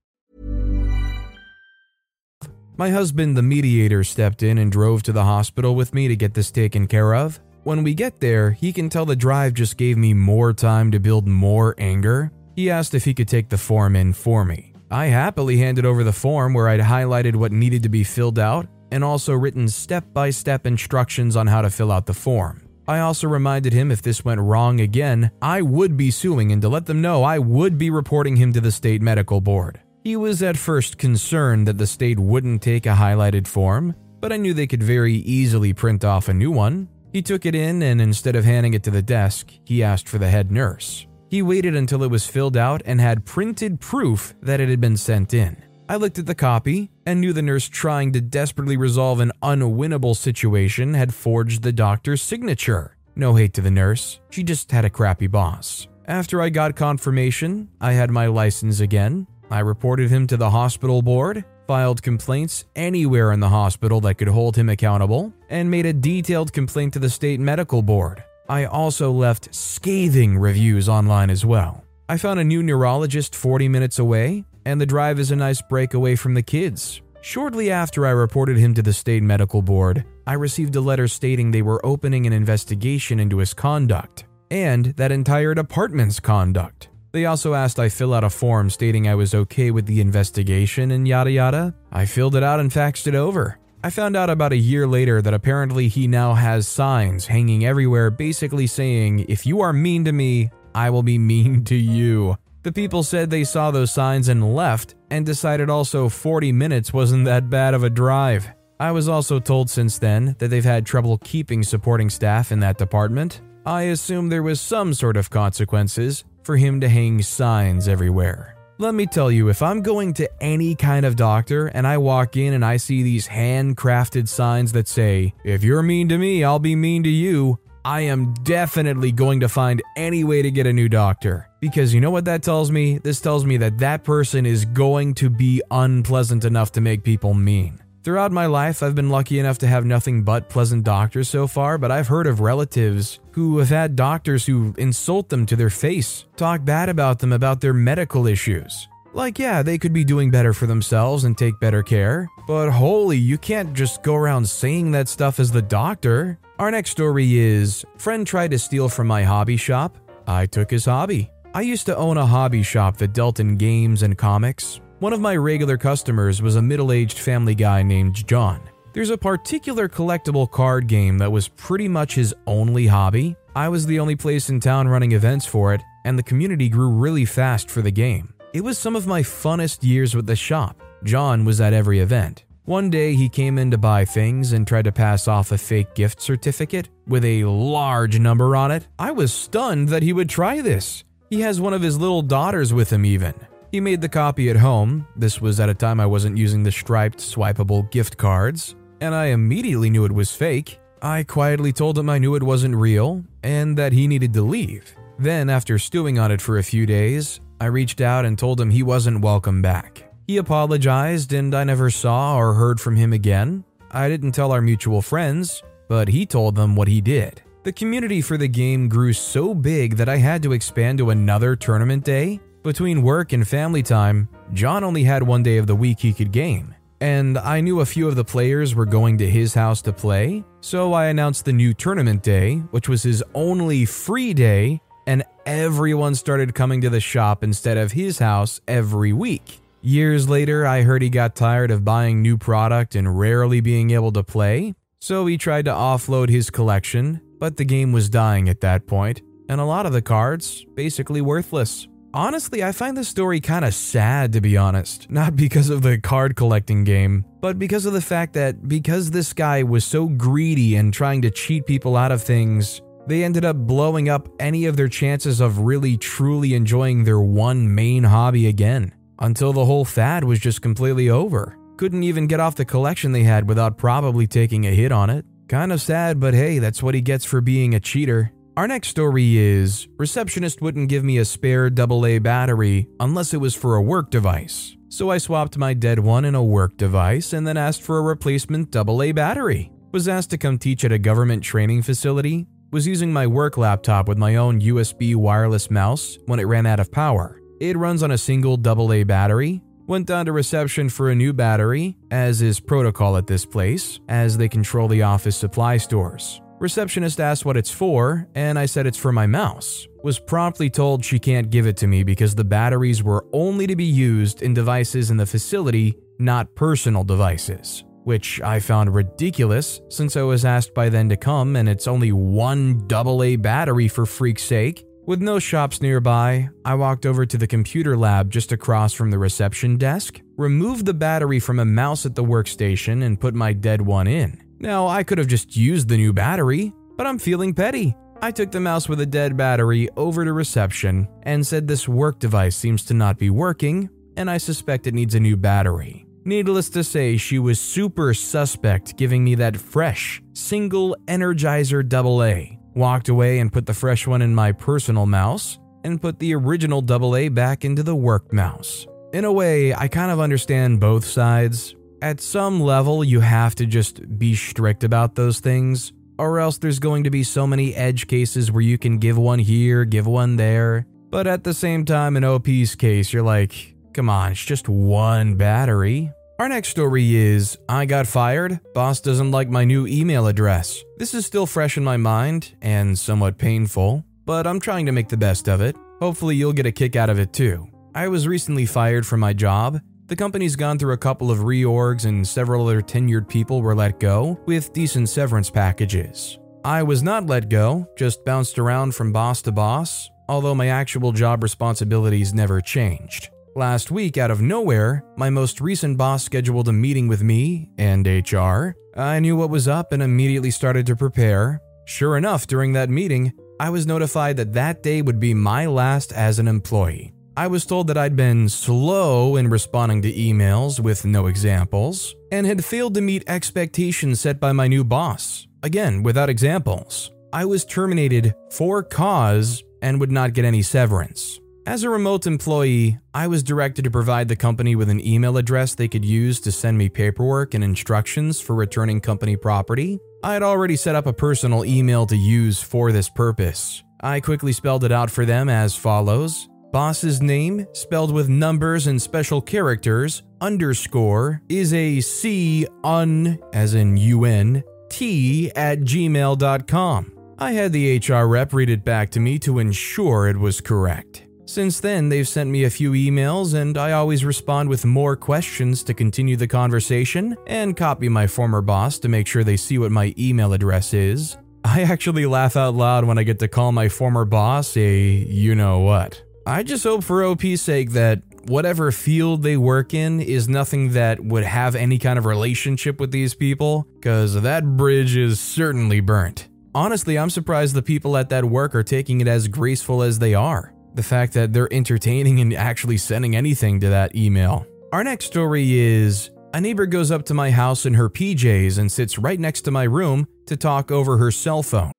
My 2.76 2.90
husband, 2.90 3.38
the 3.38 3.44
mediator, 3.44 4.04
stepped 4.04 4.42
in 4.42 4.58
and 4.58 4.72
drove 4.72 5.04
to 5.04 5.12
the 5.12 5.24
hospital 5.24 5.76
with 5.76 5.94
me 5.94 6.08
to 6.08 6.16
get 6.16 6.34
this 6.34 6.52
taken 6.52 6.88
care 6.88 7.14
of. 7.14 7.40
When 7.64 7.84
we 7.84 7.94
get 7.94 8.20
there, 8.20 8.52
he 8.52 8.74
can 8.74 8.90
tell 8.90 9.06
the 9.06 9.16
drive 9.16 9.54
just 9.54 9.78
gave 9.78 9.96
me 9.96 10.14
more 10.14 10.54
time 10.54 10.92
to 10.92 11.00
build 11.00 11.28
more 11.28 11.76
anger. 11.78 12.32
He 12.56 12.72
asked 12.72 12.96
if 12.96 13.06
he 13.06 13.14
could 13.14 13.28
take 13.28 13.50
the 13.50 13.58
form 13.58 13.96
in 13.96 14.12
for 14.12 14.44
me. 14.44 14.74
I 14.90 15.06
happily 15.06 15.58
handed 15.58 15.86
over 15.86 16.04
the 16.04 16.12
form 16.12 16.54
where 16.54 16.68
I'd 16.68 16.82
highlighted 16.82 17.36
what 17.36 17.52
needed 17.52 17.84
to 17.84 17.90
be 17.90 18.04
filled 18.04 18.40
out 18.40 18.68
and 18.92 19.04
also 19.04 19.34
written 19.34 19.70
step 19.70 20.12
by 20.14 20.32
step 20.32 20.66
instructions 20.66 21.36
on 21.36 21.48
how 21.48 21.62
to 21.62 21.70
fill 21.70 21.92
out 21.92 22.08
the 22.08 22.14
form. 22.14 22.63
I 22.88 23.00
also 23.00 23.28
reminded 23.28 23.74
him 23.74 23.92
if 23.92 24.02
this 24.02 24.26
went 24.26 24.42
wrong 24.42 24.82
again, 24.82 25.32
I 25.42 25.62
would 25.62 25.96
be 25.96 26.12
suing 26.12 26.52
and 26.52 26.62
to 26.62 26.70
let 26.70 26.86
them 26.86 27.02
know 27.02 27.24
I 27.24 27.40
would 27.40 27.78
be 27.78 27.90
reporting 27.90 28.36
him 28.36 28.52
to 28.54 28.62
the 28.62 28.72
state 28.72 29.02
medical 29.02 29.40
board. 29.40 29.80
He 30.04 30.18
was 30.18 30.44
at 30.44 30.58
first 30.58 30.98
concerned 30.98 31.68
that 31.68 31.78
the 31.78 31.88
state 31.88 32.20
wouldn't 32.20 32.62
take 32.62 32.86
a 32.86 32.90
highlighted 32.90 33.48
form, 33.48 33.96
but 34.20 34.34
I 34.34 34.38
knew 34.38 34.54
they 34.54 34.68
could 34.68 34.84
very 34.84 35.14
easily 35.14 35.72
print 35.74 36.04
off 36.04 36.28
a 36.28 36.34
new 36.34 36.52
one. 36.52 36.90
He 37.14 37.22
took 37.22 37.46
it 37.46 37.56
in 37.56 37.82
and 37.82 38.02
instead 38.02 38.36
of 38.36 38.44
handing 38.44 38.74
it 38.74 38.84
to 38.84 38.92
the 38.92 39.02
desk, 39.02 39.52
he 39.64 39.82
asked 39.82 40.10
for 40.10 40.18
the 40.18 40.30
head 40.30 40.52
nurse. 40.52 41.08
He 41.30 41.42
waited 41.42 41.76
until 41.76 42.04
it 42.04 42.12
was 42.12 42.28
filled 42.28 42.58
out 42.58 42.82
and 42.86 43.00
had 43.00 43.26
printed 43.26 43.80
proof 43.80 44.36
that 44.42 44.60
it 44.60 44.68
had 44.68 44.82
been 44.82 44.98
sent 44.98 45.34
in. 45.34 45.64
I 45.90 45.98
looked 45.98 46.18
at 46.18 46.26
the 46.26 46.36
copy 46.36 46.92
and 47.06 47.20
knew 47.20 47.34
the 47.34 47.42
nurse 47.42 47.68
trying 47.68 48.14
to 48.14 48.22
desperately 48.22 48.78
resolve 48.78 49.20
an 49.20 49.34
unwinnable 49.42 50.16
situation 50.16 50.94
had 50.94 51.14
forged 51.14 51.62
the 51.62 51.74
doctor's 51.74 52.22
signature. 52.22 52.96
No 53.18 53.36
hate 53.36 53.54
to 53.56 53.62
the 53.62 53.70
nurse, 53.70 54.22
she 54.30 54.44
just 54.44 54.72
had 54.72 54.86
a 54.86 54.90
crappy 54.90 55.28
boss. 55.28 55.88
After 56.08 56.42
I 56.42 56.50
got 56.50 56.78
confirmation, 56.78 57.70
I 57.82 57.94
had 57.94 58.12
my 58.12 58.28
license 58.28 58.80
again. 58.80 59.28
I 59.52 59.60
reported 59.60 60.10
him 60.10 60.26
to 60.28 60.38
the 60.38 60.50
hospital 60.50 61.02
board, 61.02 61.44
filed 61.68 62.02
complaints 62.02 62.64
anywhere 62.76 63.34
in 63.34 63.42
the 63.42 63.50
hospital 63.50 64.00
that 64.02 64.16
could 64.16 64.30
hold 64.30 64.56
him 64.56 64.70
accountable, 64.70 65.34
and 65.50 65.70
made 65.70 65.86
a 65.86 65.94
detailed 65.94 66.54
complaint 66.54 66.94
to 66.94 67.00
the 67.00 67.10
state 67.10 67.42
medical 67.42 67.82
board. 67.82 68.24
I 68.48 68.66
also 68.66 69.12
left 69.12 69.54
scathing 69.54 70.38
reviews 70.38 70.88
online 70.88 71.30
as 71.30 71.46
well. 71.46 71.84
I 72.10 72.18
found 72.18 72.40
a 72.40 72.44
new 72.44 72.64
neurologist 72.64 73.36
40 73.36 73.70
minutes 73.70 74.00
away, 74.00 74.44
and 74.66 74.80
the 74.80 74.86
drive 74.86 75.20
is 75.20 75.32
a 75.32 75.36
nice 75.36 75.62
break 75.62 75.94
away 75.94 76.16
from 76.16 76.34
the 76.34 76.44
kids. 76.44 77.02
Shortly 77.22 77.72
after 77.72 78.06
I 78.06 78.12
reported 78.12 78.58
him 78.58 78.74
to 78.74 78.82
the 78.82 78.92
state 78.92 79.24
medical 79.24 79.62
board, 79.62 80.04
I 80.28 80.34
received 80.34 80.76
a 80.76 80.82
letter 80.82 81.08
stating 81.08 81.52
they 81.52 81.62
were 81.62 81.86
opening 81.86 82.28
an 82.28 82.34
investigation 82.34 83.20
into 83.20 83.38
his 83.38 83.54
conduct 83.54 84.26
and 84.52 84.88
that 84.98 85.12
entire 85.12 85.54
department's 85.54 86.20
conduct. 86.20 86.90
They 87.14 87.26
also 87.26 87.54
asked 87.54 87.80
I 87.80 87.90
fill 87.90 88.14
out 88.14 88.24
a 88.24 88.30
form 88.30 88.70
stating 88.70 89.08
I 89.08 89.16
was 89.16 89.34
okay 89.34 89.72
with 89.72 89.86
the 89.86 90.02
investigation 90.02 90.92
and 90.92 91.08
yada 91.08 91.32
yada. 91.32 91.76
I 91.92 92.06
filled 92.06 92.36
it 92.36 92.44
out 92.44 92.60
and 92.60 92.72
faxed 92.72 93.08
it 93.08 93.16
over. 93.16 93.58
I 93.84 93.90
found 93.90 94.16
out 94.16 94.30
about 94.30 94.54
a 94.54 94.58
year 94.58 94.88
later 94.88 95.22
that 95.22 95.34
apparently 95.34 95.90
he 95.90 96.08
now 96.08 96.34
has 96.34 96.68
signs 96.68 97.28
hanging 97.28 97.66
everywhere 97.66 98.10
basically 98.10 98.66
saying, 98.66 99.26
If 99.28 99.46
you 99.46 99.62
are 99.62 99.74
mean 99.74 100.06
to 100.06 100.12
me, 100.12 100.52
I 100.74 100.90
will 100.90 101.04
be 101.04 101.18
mean 101.18 101.64
to 101.66 101.76
you. 101.76 102.38
The 102.64 102.72
people 102.72 103.04
said 103.04 103.30
they 103.30 103.44
saw 103.44 103.72
those 103.72 103.92
signs 103.92 104.30
and 104.30 104.56
left, 104.56 104.96
and 105.10 105.26
decided 105.26 105.70
also 105.70 106.08
40 106.08 106.54
minutes 106.54 106.94
wasn't 106.94 107.26
that 107.26 107.50
bad 107.50 107.74
of 107.74 107.84
a 107.84 107.90
drive. 107.90 108.48
I 108.80 108.92
was 108.92 109.10
also 109.10 109.38
told 109.42 109.70
since 109.70 110.00
then 110.00 110.38
that 110.40 110.48
they've 110.48 110.64
had 110.64 110.86
trouble 110.86 111.18
keeping 111.18 111.62
supporting 111.62 112.10
staff 112.10 112.54
in 112.54 112.62
that 112.62 112.78
department. 112.78 113.42
I 113.66 113.84
assume 113.84 114.30
there 114.30 114.44
was 114.44 114.62
some 114.62 114.94
sort 114.94 115.18
of 115.18 115.30
consequences 115.30 116.24
for 116.44 116.56
him 116.56 116.80
to 116.80 116.88
hang 116.88 117.22
signs 117.22 117.90
everywhere. 117.90 118.56
Let 118.78 118.96
me 118.96 119.08
tell 119.08 119.30
you, 119.30 119.50
if 119.50 119.62
I'm 119.62 119.82
going 119.82 120.14
to 120.16 120.30
any 120.42 120.74
kind 120.74 121.06
of 121.06 121.18
doctor 121.18 121.68
and 121.68 121.86
I 121.86 121.98
walk 121.98 122.38
in 122.38 122.54
and 122.54 122.64
I 122.64 122.78
see 122.78 123.04
these 123.04 123.28
handcrafted 123.28 124.30
signs 124.30 124.72
that 124.72 124.88
say, 124.88 125.34
if 125.44 125.64
you're 125.66 125.84
mean 125.84 126.08
to 126.10 126.18
me, 126.18 126.46
I'll 126.46 126.60
be 126.60 126.78
mean 126.78 127.04
to 127.04 127.10
you, 127.10 127.60
I 127.86 128.02
am 128.02 128.34
definitely 128.44 129.12
going 129.12 129.42
to 129.42 129.50
find 129.50 129.82
any 129.98 130.24
way 130.24 130.42
to 130.42 130.50
get 130.52 130.66
a 130.66 130.72
new 130.72 130.88
doctor. 130.88 131.50
Because 131.60 131.94
you 131.94 132.00
know 132.00 132.12
what 132.12 132.26
that 132.26 132.42
tells 132.42 132.72
me? 132.72 132.98
This 132.98 133.20
tells 133.20 133.46
me 133.46 133.58
that 133.58 133.80
that 133.80 134.06
person 134.06 134.46
is 134.46 134.64
going 134.64 135.16
to 135.16 135.30
be 135.30 135.62
unpleasant 135.70 136.46
enough 136.46 136.72
to 136.74 136.82
make 136.82 137.04
people 137.04 137.34
mean. 137.34 137.80
Throughout 138.04 138.32
my 138.32 138.46
life, 138.46 138.84
I've 138.84 138.96
been 138.96 139.10
lucky 139.10 139.40
enough 139.40 139.58
to 139.60 139.68
have 139.68 139.86
nothing 139.86 140.24
but 140.24 140.50
pleasant 140.50 140.84
doctors 140.84 141.30
so 141.30 141.46
far, 141.46 141.78
but 141.78 141.92
I've 141.92 142.08
heard 142.08 142.28
of 142.28 142.40
relatives 142.40 143.20
who 143.32 143.60
have 143.60 143.70
had 143.70 143.96
doctors 143.96 144.46
who 144.46 144.74
insult 144.78 145.30
them 145.30 145.46
to 145.46 145.56
their 145.56 145.70
face, 145.70 146.26
talk 146.36 146.64
bad 146.64 146.90
about 146.90 147.20
them 147.20 147.34
about 147.34 147.60
their 147.62 147.74
medical 147.74 148.28
issues. 148.28 148.88
Like, 149.14 149.38
yeah, 149.38 149.62
they 149.62 149.78
could 149.78 149.94
be 149.94 150.04
doing 150.04 150.32
better 150.32 150.54
for 150.54 150.66
themselves 150.66 151.24
and 151.24 151.38
take 151.38 151.60
better 151.60 151.84
care, 151.84 152.28
but 152.48 152.72
holy, 152.72 153.18
you 153.18 153.38
can't 153.38 153.74
just 153.74 154.04
go 154.04 154.16
around 154.16 154.50
saying 154.50 154.92
that 154.92 155.08
stuff 155.08 155.40
as 155.40 155.52
the 155.52 155.62
doctor. 155.62 156.40
Our 156.64 156.72
next 156.72 156.92
story 156.92 157.38
is 157.38 157.84
Friend 157.98 158.26
tried 158.26 158.52
to 158.52 158.58
steal 158.58 158.88
from 158.88 159.06
my 159.06 159.24
hobby 159.24 159.58
shop. 159.58 159.98
I 160.26 160.46
took 160.46 160.72
his 160.72 160.86
hobby. 160.86 161.30
I 161.54 161.60
used 161.60 161.86
to 161.88 161.98
own 161.98 162.16
a 162.16 162.26
hobby 162.26 162.64
shop 162.64 162.96
that 163.00 163.12
dealt 163.12 163.42
in 163.42 163.58
games 163.58 164.02
and 164.02 164.18
comics. 164.18 164.80
One 165.00 165.12
of 165.12 165.20
my 165.20 165.36
regular 165.36 165.78
customers 165.78 166.42
was 166.42 166.56
a 166.56 166.62
middle 166.62 166.94
aged 166.94 167.20
family 167.20 167.54
guy 167.54 167.84
named 167.84 168.26
John. 168.26 168.62
There's 168.94 169.10
a 169.10 169.18
particular 169.18 169.90
collectible 169.90 170.50
card 170.50 170.88
game 170.88 171.18
that 171.18 171.34
was 171.34 171.50
pretty 171.50 171.90
much 171.90 172.16
his 172.16 172.34
only 172.48 172.88
hobby. 172.88 173.36
I 173.58 173.68
was 173.68 173.86
the 173.86 174.00
only 174.00 174.16
place 174.16 174.48
in 174.48 174.62
town 174.62 174.88
running 174.88 175.12
events 175.12 175.46
for 175.46 175.74
it, 175.74 175.82
and 176.06 176.18
the 176.18 176.24
community 176.24 176.70
grew 176.70 176.88
really 176.88 177.26
fast 177.26 177.70
for 177.70 177.82
the 177.82 177.92
game. 177.92 178.34
It 178.54 178.64
was 178.64 178.80
some 178.80 178.96
of 178.96 179.06
my 179.06 179.22
funnest 179.22 179.84
years 179.84 180.16
with 180.16 180.28
the 180.28 180.38
shop. 180.38 180.82
John 181.04 181.44
was 181.44 181.60
at 181.60 181.74
every 181.74 182.00
event. 182.00 182.46
One 182.66 182.90
day 182.90 183.14
he 183.14 183.28
came 183.28 183.58
in 183.58 183.72
to 183.72 183.78
buy 183.78 184.06
things 184.06 184.54
and 184.54 184.66
tried 184.66 184.86
to 184.86 184.92
pass 184.94 185.28
off 185.28 185.52
a 185.52 185.58
fake 185.58 185.96
gift 185.96 186.22
certificate 186.22 186.88
with 187.06 187.26
a 187.26 187.44
large 187.44 188.20
number 188.20 188.56
on 188.56 188.72
it. 188.72 188.88
I 188.98 189.12
was 189.12 189.34
stunned 189.34 189.90
that 189.90 190.02
he 190.02 190.14
would 190.14 190.30
try 190.30 190.62
this. 190.62 191.04
He 191.30 191.42
has 191.42 191.60
one 191.60 191.74
of 191.74 191.82
his 191.82 192.00
little 192.00 192.22
daughters 192.22 192.74
with 192.74 192.90
him, 192.90 193.04
even. 193.04 193.34
He 193.70 193.82
made 193.82 194.00
the 194.00 194.08
copy 194.08 194.50
at 194.50 194.56
home. 194.56 195.06
This 195.18 195.42
was 195.42 195.60
at 195.60 195.68
a 195.68 195.74
time 195.74 196.00
I 196.00 196.06
wasn't 196.06 196.38
using 196.38 196.64
the 196.64 196.72
striped, 196.72 197.18
swipeable 197.18 197.92
gift 197.92 198.16
cards, 198.16 198.76
and 199.02 199.14
I 199.14 199.26
immediately 199.26 199.90
knew 199.90 200.06
it 200.06 200.14
was 200.14 200.34
fake. 200.34 200.80
I 201.02 201.24
quietly 201.24 201.74
told 201.74 201.98
him 201.98 202.10
I 202.10 202.18
knew 202.18 202.36
it 202.36 202.44
wasn't 202.44 202.76
real 202.76 203.26
and 203.44 203.78
that 203.78 203.92
he 203.92 204.08
needed 204.08 204.32
to 204.36 204.42
leave. 204.42 204.96
Then, 205.20 205.50
after 205.50 205.78
stewing 205.78 206.18
on 206.18 206.32
it 206.32 206.40
for 206.40 206.60
a 206.60 206.64
few 206.64 206.86
days, 206.86 207.42
I 207.60 207.66
reached 207.66 208.00
out 208.00 208.24
and 208.24 208.40
told 208.40 208.62
him 208.62 208.70
he 208.70 208.84
wasn't 208.84 209.22
welcome 209.22 209.62
back. 209.62 210.13
He 210.34 210.38
apologized, 210.38 211.32
and 211.32 211.54
I 211.54 211.64
never 211.64 211.92
saw 211.92 212.38
or 212.38 212.56
heard 212.56 212.82
from 212.82 212.96
him 212.96 213.14
again. 213.14 213.64
I 213.92 214.10
didn't 214.10 214.32
tell 214.32 214.52
our 214.52 214.64
mutual 214.64 215.00
friends, 215.00 215.62
but 215.88 216.08
he 216.08 216.26
told 216.26 216.56
them 216.56 216.76
what 216.76 216.88
he 216.88 217.02
did. 217.02 217.44
The 217.62 217.72
community 217.72 218.20
for 218.20 218.36
the 218.36 218.48
game 218.48 218.90
grew 218.90 219.14
so 219.14 219.54
big 219.54 219.96
that 219.98 220.10
I 220.10 220.18
had 220.18 220.42
to 220.42 220.54
expand 220.54 220.98
to 220.98 221.12
another 221.12 221.56
tournament 221.56 222.04
day. 222.04 222.40
Between 222.64 223.04
work 223.04 223.32
and 223.32 223.48
family 223.48 223.84
time, 223.84 224.28
John 224.54 224.84
only 224.84 225.04
had 225.04 225.22
one 225.22 225.44
day 225.44 225.58
of 225.58 225.68
the 225.68 225.76
week 225.76 226.00
he 226.00 226.12
could 226.12 226.32
game. 226.32 226.74
And 227.00 227.38
I 227.38 227.62
knew 227.62 227.82
a 227.82 227.86
few 227.86 228.08
of 228.08 228.16
the 228.16 228.26
players 228.26 228.74
were 228.74 228.88
going 228.88 229.20
to 229.20 229.30
his 229.30 229.54
house 229.54 229.84
to 229.84 229.94
play, 229.94 230.44
so 230.62 230.94
I 230.94 231.10
announced 231.10 231.46
the 231.46 231.54
new 231.54 231.76
tournament 231.76 232.24
day, 232.24 232.56
which 232.72 232.90
was 232.90 233.04
his 233.04 233.24
only 233.36 233.86
free 233.86 234.34
day, 234.34 234.82
and 235.06 235.24
everyone 235.46 236.16
started 236.16 236.56
coming 236.56 236.82
to 236.82 236.90
the 236.90 237.00
shop 237.00 237.44
instead 237.44 237.78
of 237.78 237.92
his 237.92 238.18
house 238.18 238.62
every 238.68 239.14
week. 239.14 239.60
Years 239.86 240.30
later, 240.30 240.66
I 240.66 240.84
heard 240.84 241.02
he 241.02 241.10
got 241.10 241.36
tired 241.36 241.70
of 241.70 241.84
buying 241.84 242.22
new 242.22 242.38
product 242.38 242.96
and 242.96 243.20
rarely 243.20 243.60
being 243.60 243.92
able 243.92 244.14
to 244.14 244.24
play, 244.24 244.76
so 245.02 245.26
he 245.26 245.38
tried 245.38 245.66
to 245.66 245.72
offload 245.72 246.30
his 246.30 246.50
collection, 246.50 247.20
but 247.38 247.58
the 247.58 247.66
game 247.66 247.92
was 247.92 248.10
dying 248.10 248.48
at 248.48 248.62
that 248.62 248.88
point, 248.88 249.22
and 249.50 249.60
a 249.60 249.66
lot 249.66 249.86
of 249.86 249.92
the 249.92 250.02
cards 250.02 250.66
basically 250.74 251.20
worthless. 251.20 251.90
Honestly, 252.14 252.64
I 252.64 252.72
find 252.72 252.96
this 252.96 253.10
story 253.10 253.42
kind 253.42 253.66
of 253.66 253.74
sad 253.74 254.32
to 254.32 254.40
be 254.40 254.56
honest, 254.56 255.10
not 255.12 255.36
because 255.36 255.70
of 255.70 255.82
the 255.82 255.98
card 255.98 256.38
collecting 256.38 256.86
game, 256.86 257.26
but 257.42 257.60
because 257.60 257.86
of 257.86 257.92
the 257.92 258.00
fact 258.00 258.32
that 258.36 258.70
because 258.70 259.12
this 259.12 259.34
guy 259.34 259.64
was 259.64 259.84
so 259.84 260.08
greedy 260.08 260.78
and 260.78 260.94
trying 260.94 261.22
to 261.24 261.30
cheat 261.30 261.66
people 261.66 261.98
out 261.98 262.14
of 262.14 262.24
things, 262.24 262.82
they 263.06 263.22
ended 263.22 263.44
up 263.44 263.58
blowing 263.58 264.08
up 264.08 264.30
any 264.40 264.64
of 264.64 264.78
their 264.78 264.88
chances 264.88 265.42
of 265.42 265.60
really 265.60 265.98
truly 265.98 266.54
enjoying 266.54 267.04
their 267.04 267.20
one 267.20 267.76
main 267.76 268.06
hobby 268.06 268.48
again, 268.48 268.94
until 269.24 269.54
the 269.54 269.66
whole 269.66 269.86
fad 269.86 270.24
was 270.24 270.40
just 270.40 270.62
completely 270.62 271.10
over. 271.10 271.58
Couldn't 271.78 272.04
even 272.04 272.28
get 272.28 272.40
off 272.40 272.56
the 272.56 272.66
collection 272.66 273.12
they 273.12 273.24
had 273.24 273.48
without 273.48 273.78
probably 273.78 274.28
taking 274.28 274.66
a 274.68 274.76
hit 274.76 274.92
on 274.92 275.10
it. 275.10 275.26
Kind 275.48 275.72
of 275.72 275.82
sad, 275.82 276.20
but 276.20 276.34
hey, 276.34 276.60
that's 276.60 276.84
what 276.84 276.94
he 276.94 277.02
gets 277.02 277.26
for 277.26 277.42
being 277.42 277.74
a 277.74 277.80
cheater. 277.80 278.32
Our 278.56 278.68
next 278.68 278.90
story 278.90 279.38
is 279.38 279.88
Receptionist 279.98 280.62
wouldn't 280.62 280.90
give 280.90 281.04
me 281.04 281.18
a 281.18 281.26
spare 281.26 281.72
AA 281.76 282.20
battery 282.20 282.88
unless 283.00 283.34
it 283.34 283.42
was 283.42 283.56
for 283.56 283.76
a 283.76 283.82
work 283.82 284.12
device. 284.12 284.78
So 284.90 285.10
I 285.10 285.18
swapped 285.18 285.58
my 285.58 285.74
dead 285.74 285.98
one 285.98 286.26
in 286.26 286.36
a 286.36 286.44
work 286.44 286.78
device 286.78 287.34
and 287.34 287.48
then 287.48 287.58
asked 287.58 287.82
for 287.82 287.98
a 287.98 288.04
replacement 288.04 288.76
AA 288.76 289.12
battery. 289.12 289.72
Was 289.92 290.08
asked 290.08 290.30
to 290.32 290.38
come 290.38 290.60
teach 290.60 290.86
at 290.86 290.92
a 290.92 291.00
government 291.00 291.44
training 291.44 291.82
facility 291.82 292.46
was 292.72 292.88
using 292.88 293.14
my 293.14 293.28
work 293.28 293.56
laptop 293.56 294.08
with 294.08 294.18
my 294.18 294.36
own 294.36 294.60
USB 294.60 295.16
wireless 295.16 295.70
mouse 295.70 296.18
when 296.26 296.40
it 296.40 296.46
ran 296.46 296.66
out 296.66 296.80
of 296.80 296.92
power. 296.92 297.40
It 297.60 297.78
runs 297.78 298.04
on 298.04 298.12
a 298.12 298.18
single 298.18 298.54
AA 298.54 299.04
battery. 299.04 299.62
Went 299.88 300.08
down 300.08 300.26
to 300.28 300.32
reception 300.32 300.90
for 300.90 301.10
a 301.10 301.16
new 301.16 301.34
battery, 301.34 301.98
as 302.10 302.42
is 302.42 302.60
protocol 302.60 303.18
at 303.18 303.28
this 303.28 303.46
place, 303.46 304.00
as 304.08 304.38
they 304.38 304.48
control 304.48 304.88
the 304.88 305.04
office 305.04 305.36
supply 305.36 305.78
stores. 305.78 306.42
Receptionist 306.60 307.20
asked 307.20 307.46
what 307.46 307.58
it's 307.58 307.70
for, 307.70 308.30
and 308.36 308.58
I 308.58 308.66
said 308.66 308.88
it's 308.88 308.98
for 308.98 309.12
my 309.12 309.28
mouse. 309.28 309.86
Was 310.04 310.20
promptly 310.20 310.70
told 310.70 311.04
she 311.04 311.20
can't 311.20 311.50
give 311.50 311.68
it 311.68 311.76
to 311.78 311.88
me 311.88 312.04
because 312.04 312.36
the 312.36 312.46
batteries 312.46 313.04
were 313.04 313.26
only 313.34 313.68
to 313.68 313.76
be 313.76 313.84
used 313.84 314.42
in 314.42 314.54
devices 314.54 315.12
in 315.12 315.18
the 315.18 315.26
facility, 315.26 315.98
not 316.20 316.56
personal 316.56 317.04
devices 317.04 317.84
which 318.04 318.42
I 318.42 318.60
found 318.60 318.94
ridiculous 318.94 319.82
since 319.90 320.18
I 320.18 320.24
was 320.24 320.46
asked 320.46 320.74
by 320.74 320.90
then 320.90 321.10
to 321.10 321.18
come 321.18 321.56
and 321.56 321.70
it's 321.70 321.88
only 321.88 322.12
one 322.12 322.88
AA 322.92 323.38
battery 323.38 323.88
for 323.88 324.06
freak's 324.06 324.44
sake. 324.44 324.86
With 325.06 325.22
no 325.22 325.38
shops 325.38 325.82
nearby, 325.82 326.50
I 326.64 326.76
walked 326.76 327.06
over 327.06 327.26
to 327.26 327.38
the 327.38 327.46
computer 327.46 327.98
lab 327.98 328.30
just 328.30 328.54
across 328.54 328.94
from 328.94 329.12
the 329.12 329.18
reception 329.18 329.76
desk, 329.76 330.22
removed 330.38 330.86
the 330.86 330.94
battery 330.94 331.42
from 331.42 331.60
a 331.60 331.66
mouse 331.66 332.06
at 332.06 332.16
the 332.16 332.24
workstation, 332.24 333.04
and 333.04 333.20
put 333.20 333.36
my 333.36 333.52
dead 333.52 333.82
one 333.82 334.08
in. 334.08 334.42
Now, 334.60 334.88
I 334.88 335.04
could 335.04 335.18
have 335.18 335.28
just 335.28 335.58
used 335.58 335.90
the 335.90 335.98
new 335.98 336.14
battery, 336.14 336.72
but 336.96 337.06
I'm 337.06 337.20
feeling 337.20 337.54
petty. 337.54 337.98
I 338.22 338.32
took 338.32 338.50
the 338.50 338.62
mouse 338.62 338.88
with 338.88 339.02
a 339.02 339.06
dead 339.06 339.36
battery 339.36 339.90
over 339.98 340.24
to 340.24 340.32
reception 340.32 341.10
and 341.24 341.46
said 341.46 341.68
this 341.68 341.86
work 341.90 342.20
device 342.20 342.56
seems 342.56 342.86
to 342.86 342.94
not 342.94 343.18
be 343.18 343.30
working, 343.30 343.90
and 344.16 344.32
I 344.32 344.38
suspect 344.38 344.88
it 344.88 344.94
needs 344.94 345.16
a 345.16 345.20
new 345.20 345.36
battery. 345.36 346.08
Needless 346.24 346.70
to 346.70 346.84
say, 346.86 347.18
she 347.18 347.40
was 347.40 347.60
super 347.60 348.14
suspect 348.14 348.96
giving 348.96 349.26
me 349.26 349.36
that 349.36 349.58
fresh, 349.58 350.22
single 350.32 350.96
Energizer 351.08 351.84
AA. 351.84 352.63
Walked 352.76 353.10
away 353.10 353.40
and 353.40 353.52
put 353.52 353.66
the 353.66 353.74
fresh 353.74 354.08
one 354.08 354.22
in 354.22 354.34
my 354.34 354.52
personal 354.52 355.06
mouse, 355.06 355.60
and 355.84 356.02
put 356.02 356.20
the 356.20 356.34
original 356.34 356.84
AA 356.90 357.30
back 357.30 357.66
into 357.66 357.84
the 357.84 357.96
work 357.96 358.34
mouse. 358.34 358.88
In 359.14 359.26
a 359.26 359.32
way, 359.32 359.74
I 359.74 359.88
kind 359.88 360.12
of 360.12 360.20
understand 360.20 360.80
both 360.80 361.06
sides. 361.06 361.76
At 362.02 362.20
some 362.20 362.60
level, 362.60 363.04
you 363.04 363.20
have 363.20 363.56
to 363.56 363.66
just 363.66 364.18
be 364.18 364.36
strict 364.36 364.84
about 364.84 365.16
those 365.16 365.40
things, 365.40 365.94
or 366.18 366.40
else 366.40 366.58
there's 366.58 366.80
going 366.80 367.04
to 367.04 367.10
be 367.10 367.24
so 367.24 367.46
many 367.46 367.76
edge 367.76 368.08
cases 368.08 368.52
where 368.52 368.62
you 368.62 368.78
can 368.78 368.98
give 368.98 369.18
one 369.18 369.40
here, 369.40 369.86
give 369.86 370.08
one 370.08 370.36
there. 370.36 370.88
But 371.10 371.28
at 371.28 371.44
the 371.44 371.54
same 371.54 371.86
time, 371.86 372.18
in 372.18 372.24
OP's 372.24 372.76
case, 372.76 373.14
you're 373.14 373.24
like, 373.24 373.74
Come 373.94 374.10
on, 374.10 374.32
it's 374.32 374.44
just 374.44 374.68
one 374.68 375.36
battery. 375.36 376.12
Our 376.44 376.50
next 376.50 376.72
story 376.72 377.16
is 377.16 377.58
I 377.70 377.86
got 377.86 378.06
fired. 378.06 378.60
Boss 378.74 379.00
doesn't 379.00 379.32
like 379.32 379.48
my 379.48 379.64
new 379.64 379.88
email 379.88 380.28
address. 380.28 380.84
This 380.98 381.14
is 381.14 381.26
still 381.26 381.46
fresh 381.46 381.78
in 381.78 381.86
my 381.86 381.96
mind 381.96 382.54
and 382.62 383.00
somewhat 383.00 383.38
painful, 383.38 384.04
but 384.26 384.46
I'm 384.46 384.60
trying 384.60 384.86
to 384.88 384.92
make 384.92 385.08
the 385.08 385.16
best 385.16 385.48
of 385.48 385.62
it. 385.62 385.78
Hopefully, 386.02 386.36
you'll 386.36 386.52
get 386.52 386.66
a 386.66 386.72
kick 386.74 386.98
out 386.98 387.10
of 387.10 387.18
it 387.18 387.32
too. 387.32 387.70
I 387.96 388.10
was 388.10 388.28
recently 388.28 388.66
fired 388.66 389.08
from 389.08 389.22
my 389.22 389.32
job. 389.32 389.80
The 390.08 390.18
company's 390.18 390.58
gone 390.58 390.78
through 390.78 390.92
a 390.92 390.98
couple 390.98 391.32
of 391.32 391.40
reorgs 391.40 392.04
and 392.04 392.28
several 392.28 392.68
other 392.68 392.82
tenured 392.82 393.30
people 393.30 393.62
were 393.62 393.74
let 393.74 394.02
go 394.02 394.38
with 394.46 394.74
decent 394.74 395.08
severance 395.08 395.50
packages. 395.50 396.40
I 396.66 396.84
was 396.84 397.02
not 397.02 397.26
let 397.26 397.48
go, 397.48 397.88
just 397.96 398.26
bounced 398.26 398.60
around 398.60 398.96
from 398.96 399.14
boss 399.14 399.42
to 399.44 399.54
boss, 399.54 400.10
although 400.28 400.56
my 400.56 400.68
actual 400.68 401.14
job 401.14 401.42
responsibilities 401.42 402.34
never 402.34 402.60
changed. 402.60 403.30
Last 403.56 403.92
week, 403.92 404.18
out 404.18 404.32
of 404.32 404.42
nowhere, 404.42 405.06
my 405.16 405.30
most 405.30 405.62
recent 405.62 405.96
boss 405.96 406.24
scheduled 406.24 406.68
a 406.68 406.74
meeting 406.74 407.08
with 407.08 407.22
me 407.22 407.70
and 407.78 408.08
HR. 408.08 408.74
I 408.98 409.20
knew 409.20 409.36
what 409.36 409.52
was 409.52 409.68
up 409.68 409.92
and 409.92 410.02
immediately 410.02 410.50
started 410.50 410.88
to 410.88 410.96
prepare. 410.96 411.62
Sure 411.86 412.18
enough, 412.18 412.48
during 412.48 412.74
that 412.74 412.90
meeting, 412.90 413.32
I 413.60 413.70
was 413.70 413.86
notified 413.86 414.38
that 414.38 414.54
that 414.54 414.82
day 414.82 415.04
would 415.04 415.20
be 415.20 415.36
my 415.36 415.68
last 415.68 416.12
as 416.14 416.40
an 416.40 416.48
employee. 416.48 417.14
I 417.38 417.46
was 417.46 417.64
told 417.64 417.88
that 417.88 417.98
I'd 417.98 418.16
been 418.16 418.50
slow 418.50 419.36
in 419.36 419.48
responding 419.50 420.02
to 420.02 420.12
emails 420.12 420.80
with 420.80 421.06
no 421.06 421.28
examples 421.28 422.16
and 422.32 422.48
had 422.48 422.66
failed 422.66 422.96
to 422.96 423.02
meet 423.02 423.24
expectations 423.28 424.20
set 424.20 424.40
by 424.40 424.52
my 424.52 424.68
new 424.68 424.84
boss. 424.84 425.46
Again, 425.62 426.02
without 426.02 426.30
examples. 426.30 427.12
I 427.32 427.46
was 427.46 427.66
terminated 427.66 428.34
for 428.50 428.82
cause 428.82 429.64
and 429.84 430.00
would 430.00 430.12
not 430.12 430.34
get 430.34 430.46
any 430.46 430.64
severance. 430.64 431.40
As 431.66 431.84
a 431.84 431.90
remote 431.90 432.28
employee, 432.28 433.00
I 433.14 433.28
was 433.28 433.42
directed 433.42 433.84
to 433.84 433.92
provide 433.92 434.28
the 434.28 434.36
company 434.36 434.76
with 434.76 434.90
an 434.90 435.00
email 435.00 435.38
address 435.38 435.76
they 435.76 435.88
could 435.88 436.04
use 436.04 436.42
to 436.42 436.52
send 436.52 436.78
me 436.78 436.90
paperwork 436.90 437.54
and 437.54 437.64
instructions 437.64 438.42
for 438.42 438.54
returning 438.54 439.00
company 439.00 439.38
property. 439.38 439.98
I 440.26 440.34
had 440.34 440.44
already 440.44 440.76
set 440.76 440.96
up 440.96 441.08
a 441.08 441.14
personal 441.14 441.64
email 441.64 442.06
to 442.08 442.18
use 442.18 442.62
for 442.62 442.92
this 442.92 443.10
purpose. 443.10 443.82
I 444.02 444.20
quickly 444.20 444.52
spelled 444.52 444.84
it 444.84 444.92
out 444.92 445.10
for 445.10 445.26
them 445.26 445.48
as 445.48 445.74
follows 445.74 446.50
Boss's 446.74 447.22
name, 447.22 447.66
spelled 447.72 448.12
with 448.12 448.28
numbers 448.28 448.88
and 448.88 449.02
special 449.02 449.42
characters, 449.42 450.24
underscore, 450.42 451.42
is 451.48 451.74
a 451.74 452.02
C 452.02 452.68
un, 452.84 453.40
as 453.54 453.74
in 453.74 453.96
UN, 453.96 454.64
T 454.90 455.50
at 455.56 455.80
gmail.com. 455.82 457.14
I 457.40 457.52
had 457.52 457.72
the 457.72 458.00
HR 458.00 458.26
rep 458.26 458.54
read 458.54 458.70
it 458.70 458.84
back 458.84 459.12
to 459.12 459.20
me 459.20 459.40
to 459.40 459.60
ensure 459.60 460.28
it 460.28 460.38
was 460.38 460.60
correct. 460.60 461.26
Since 461.46 461.82
then, 461.82 462.10
they've 462.10 462.28
sent 462.28 462.50
me 462.50 462.64
a 462.64 462.70
few 462.70 462.92
emails, 462.92 463.54
and 463.54 463.78
I 463.78 463.92
always 463.92 464.24
respond 464.24 464.70
with 464.70 464.86
more 464.86 465.16
questions 465.16 465.84
to 465.84 465.94
continue 465.94 466.38
the 466.38 466.48
conversation 466.48 467.36
and 467.48 467.76
copy 467.76 468.08
my 468.08 468.28
former 468.28 468.62
boss 468.62 468.98
to 469.00 469.10
make 469.10 469.28
sure 469.28 469.44
they 469.44 469.58
see 469.58 469.78
what 469.78 469.92
my 469.92 470.14
email 470.18 470.54
address 470.54 470.94
is. 470.94 471.38
I 471.66 471.82
actually 471.82 472.26
laugh 472.26 472.56
out 472.56 472.76
loud 472.76 473.06
when 473.06 473.18
I 473.18 473.24
get 473.24 473.40
to 473.40 473.48
call 473.48 473.72
my 473.72 473.90
former 473.90 474.26
boss 474.26 474.76
a 474.78 475.00
you 475.00 475.56
know 475.56 475.80
what. 475.80 476.24
I 476.46 476.64
just 476.64 476.84
hope 476.84 477.04
for 477.04 477.24
OP's 477.24 477.62
sake 477.62 477.92
that 477.92 478.22
whatever 478.48 478.92
field 478.92 479.44
they 479.44 479.56
work 479.56 479.94
in 479.94 480.20
is 480.20 480.50
nothing 480.50 480.94
that 480.94 481.24
would 481.24 481.44
have 481.44 481.76
any 481.76 481.98
kind 482.00 482.20
of 482.20 482.26
relationship 482.26 483.00
with 483.00 483.12
these 483.12 483.34
people, 483.34 483.88
because 483.96 484.42
that 484.42 484.78
bridge 484.78 485.16
is 485.16 485.40
certainly 485.40 486.00
burnt. 486.00 486.48
Honestly, 486.76 487.20
I'm 487.20 487.30
surprised 487.30 487.76
the 487.76 487.82
people 487.82 488.18
at 488.18 488.30
that 488.30 488.46
work 488.46 488.74
are 488.76 488.84
taking 488.84 489.22
it 489.22 489.28
as 489.28 489.48
graceful 489.48 490.02
as 490.02 490.20
they 490.20 490.34
are. 490.34 490.73
The 490.94 491.04
fact 491.04 491.34
that 491.34 491.54
they're 491.54 491.74
entertaining 491.74 492.40
and 492.40 492.54
actually 492.54 492.98
sending 492.98 493.36
anything 493.36 493.80
to 493.80 493.90
that 493.90 494.16
email. 494.16 494.66
Our 494.92 495.04
next 495.04 495.26
story 495.26 495.80
is 495.80 496.30
a 496.54 496.62
neighbor 496.62 496.86
goes 496.86 497.10
up 497.10 497.26
to 497.26 497.34
my 497.34 497.50
house 497.50 497.86
in 497.86 497.96
her 497.96 498.10
PJs 498.10 498.78
and 498.78 498.92
sits 498.92 499.18
right 499.18 499.40
next 499.40 499.62
to 499.62 499.72
my 499.72 499.84
room 499.84 500.28
to 500.46 500.56
talk 500.56 500.92
over 500.92 501.18
her 501.18 501.32
cell 501.32 501.64
phone. 501.64 501.92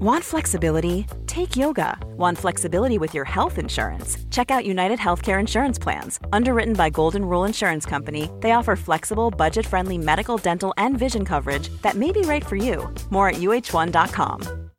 Want 0.00 0.24
flexibility? 0.24 1.06
Take 1.26 1.56
yoga. 1.56 1.98
Want 2.16 2.38
flexibility 2.38 2.96
with 2.96 3.12
your 3.12 3.26
health 3.26 3.58
insurance? 3.58 4.16
Check 4.30 4.50
out 4.50 4.64
United 4.64 4.98
Healthcare 4.98 5.38
Insurance 5.38 5.78
Plans. 5.78 6.18
Underwritten 6.32 6.72
by 6.72 6.88
Golden 6.88 7.22
Rule 7.22 7.44
Insurance 7.44 7.84
Company, 7.84 8.30
they 8.40 8.52
offer 8.52 8.76
flexible, 8.76 9.30
budget 9.30 9.66
friendly 9.66 9.98
medical, 9.98 10.38
dental, 10.38 10.72
and 10.78 10.98
vision 10.98 11.24
coverage 11.24 11.68
that 11.82 11.96
may 11.96 12.12
be 12.12 12.22
right 12.22 12.44
for 12.44 12.56
you. 12.56 12.92
More 13.10 13.28
at 13.28 13.36
uh1.com. 13.36 14.69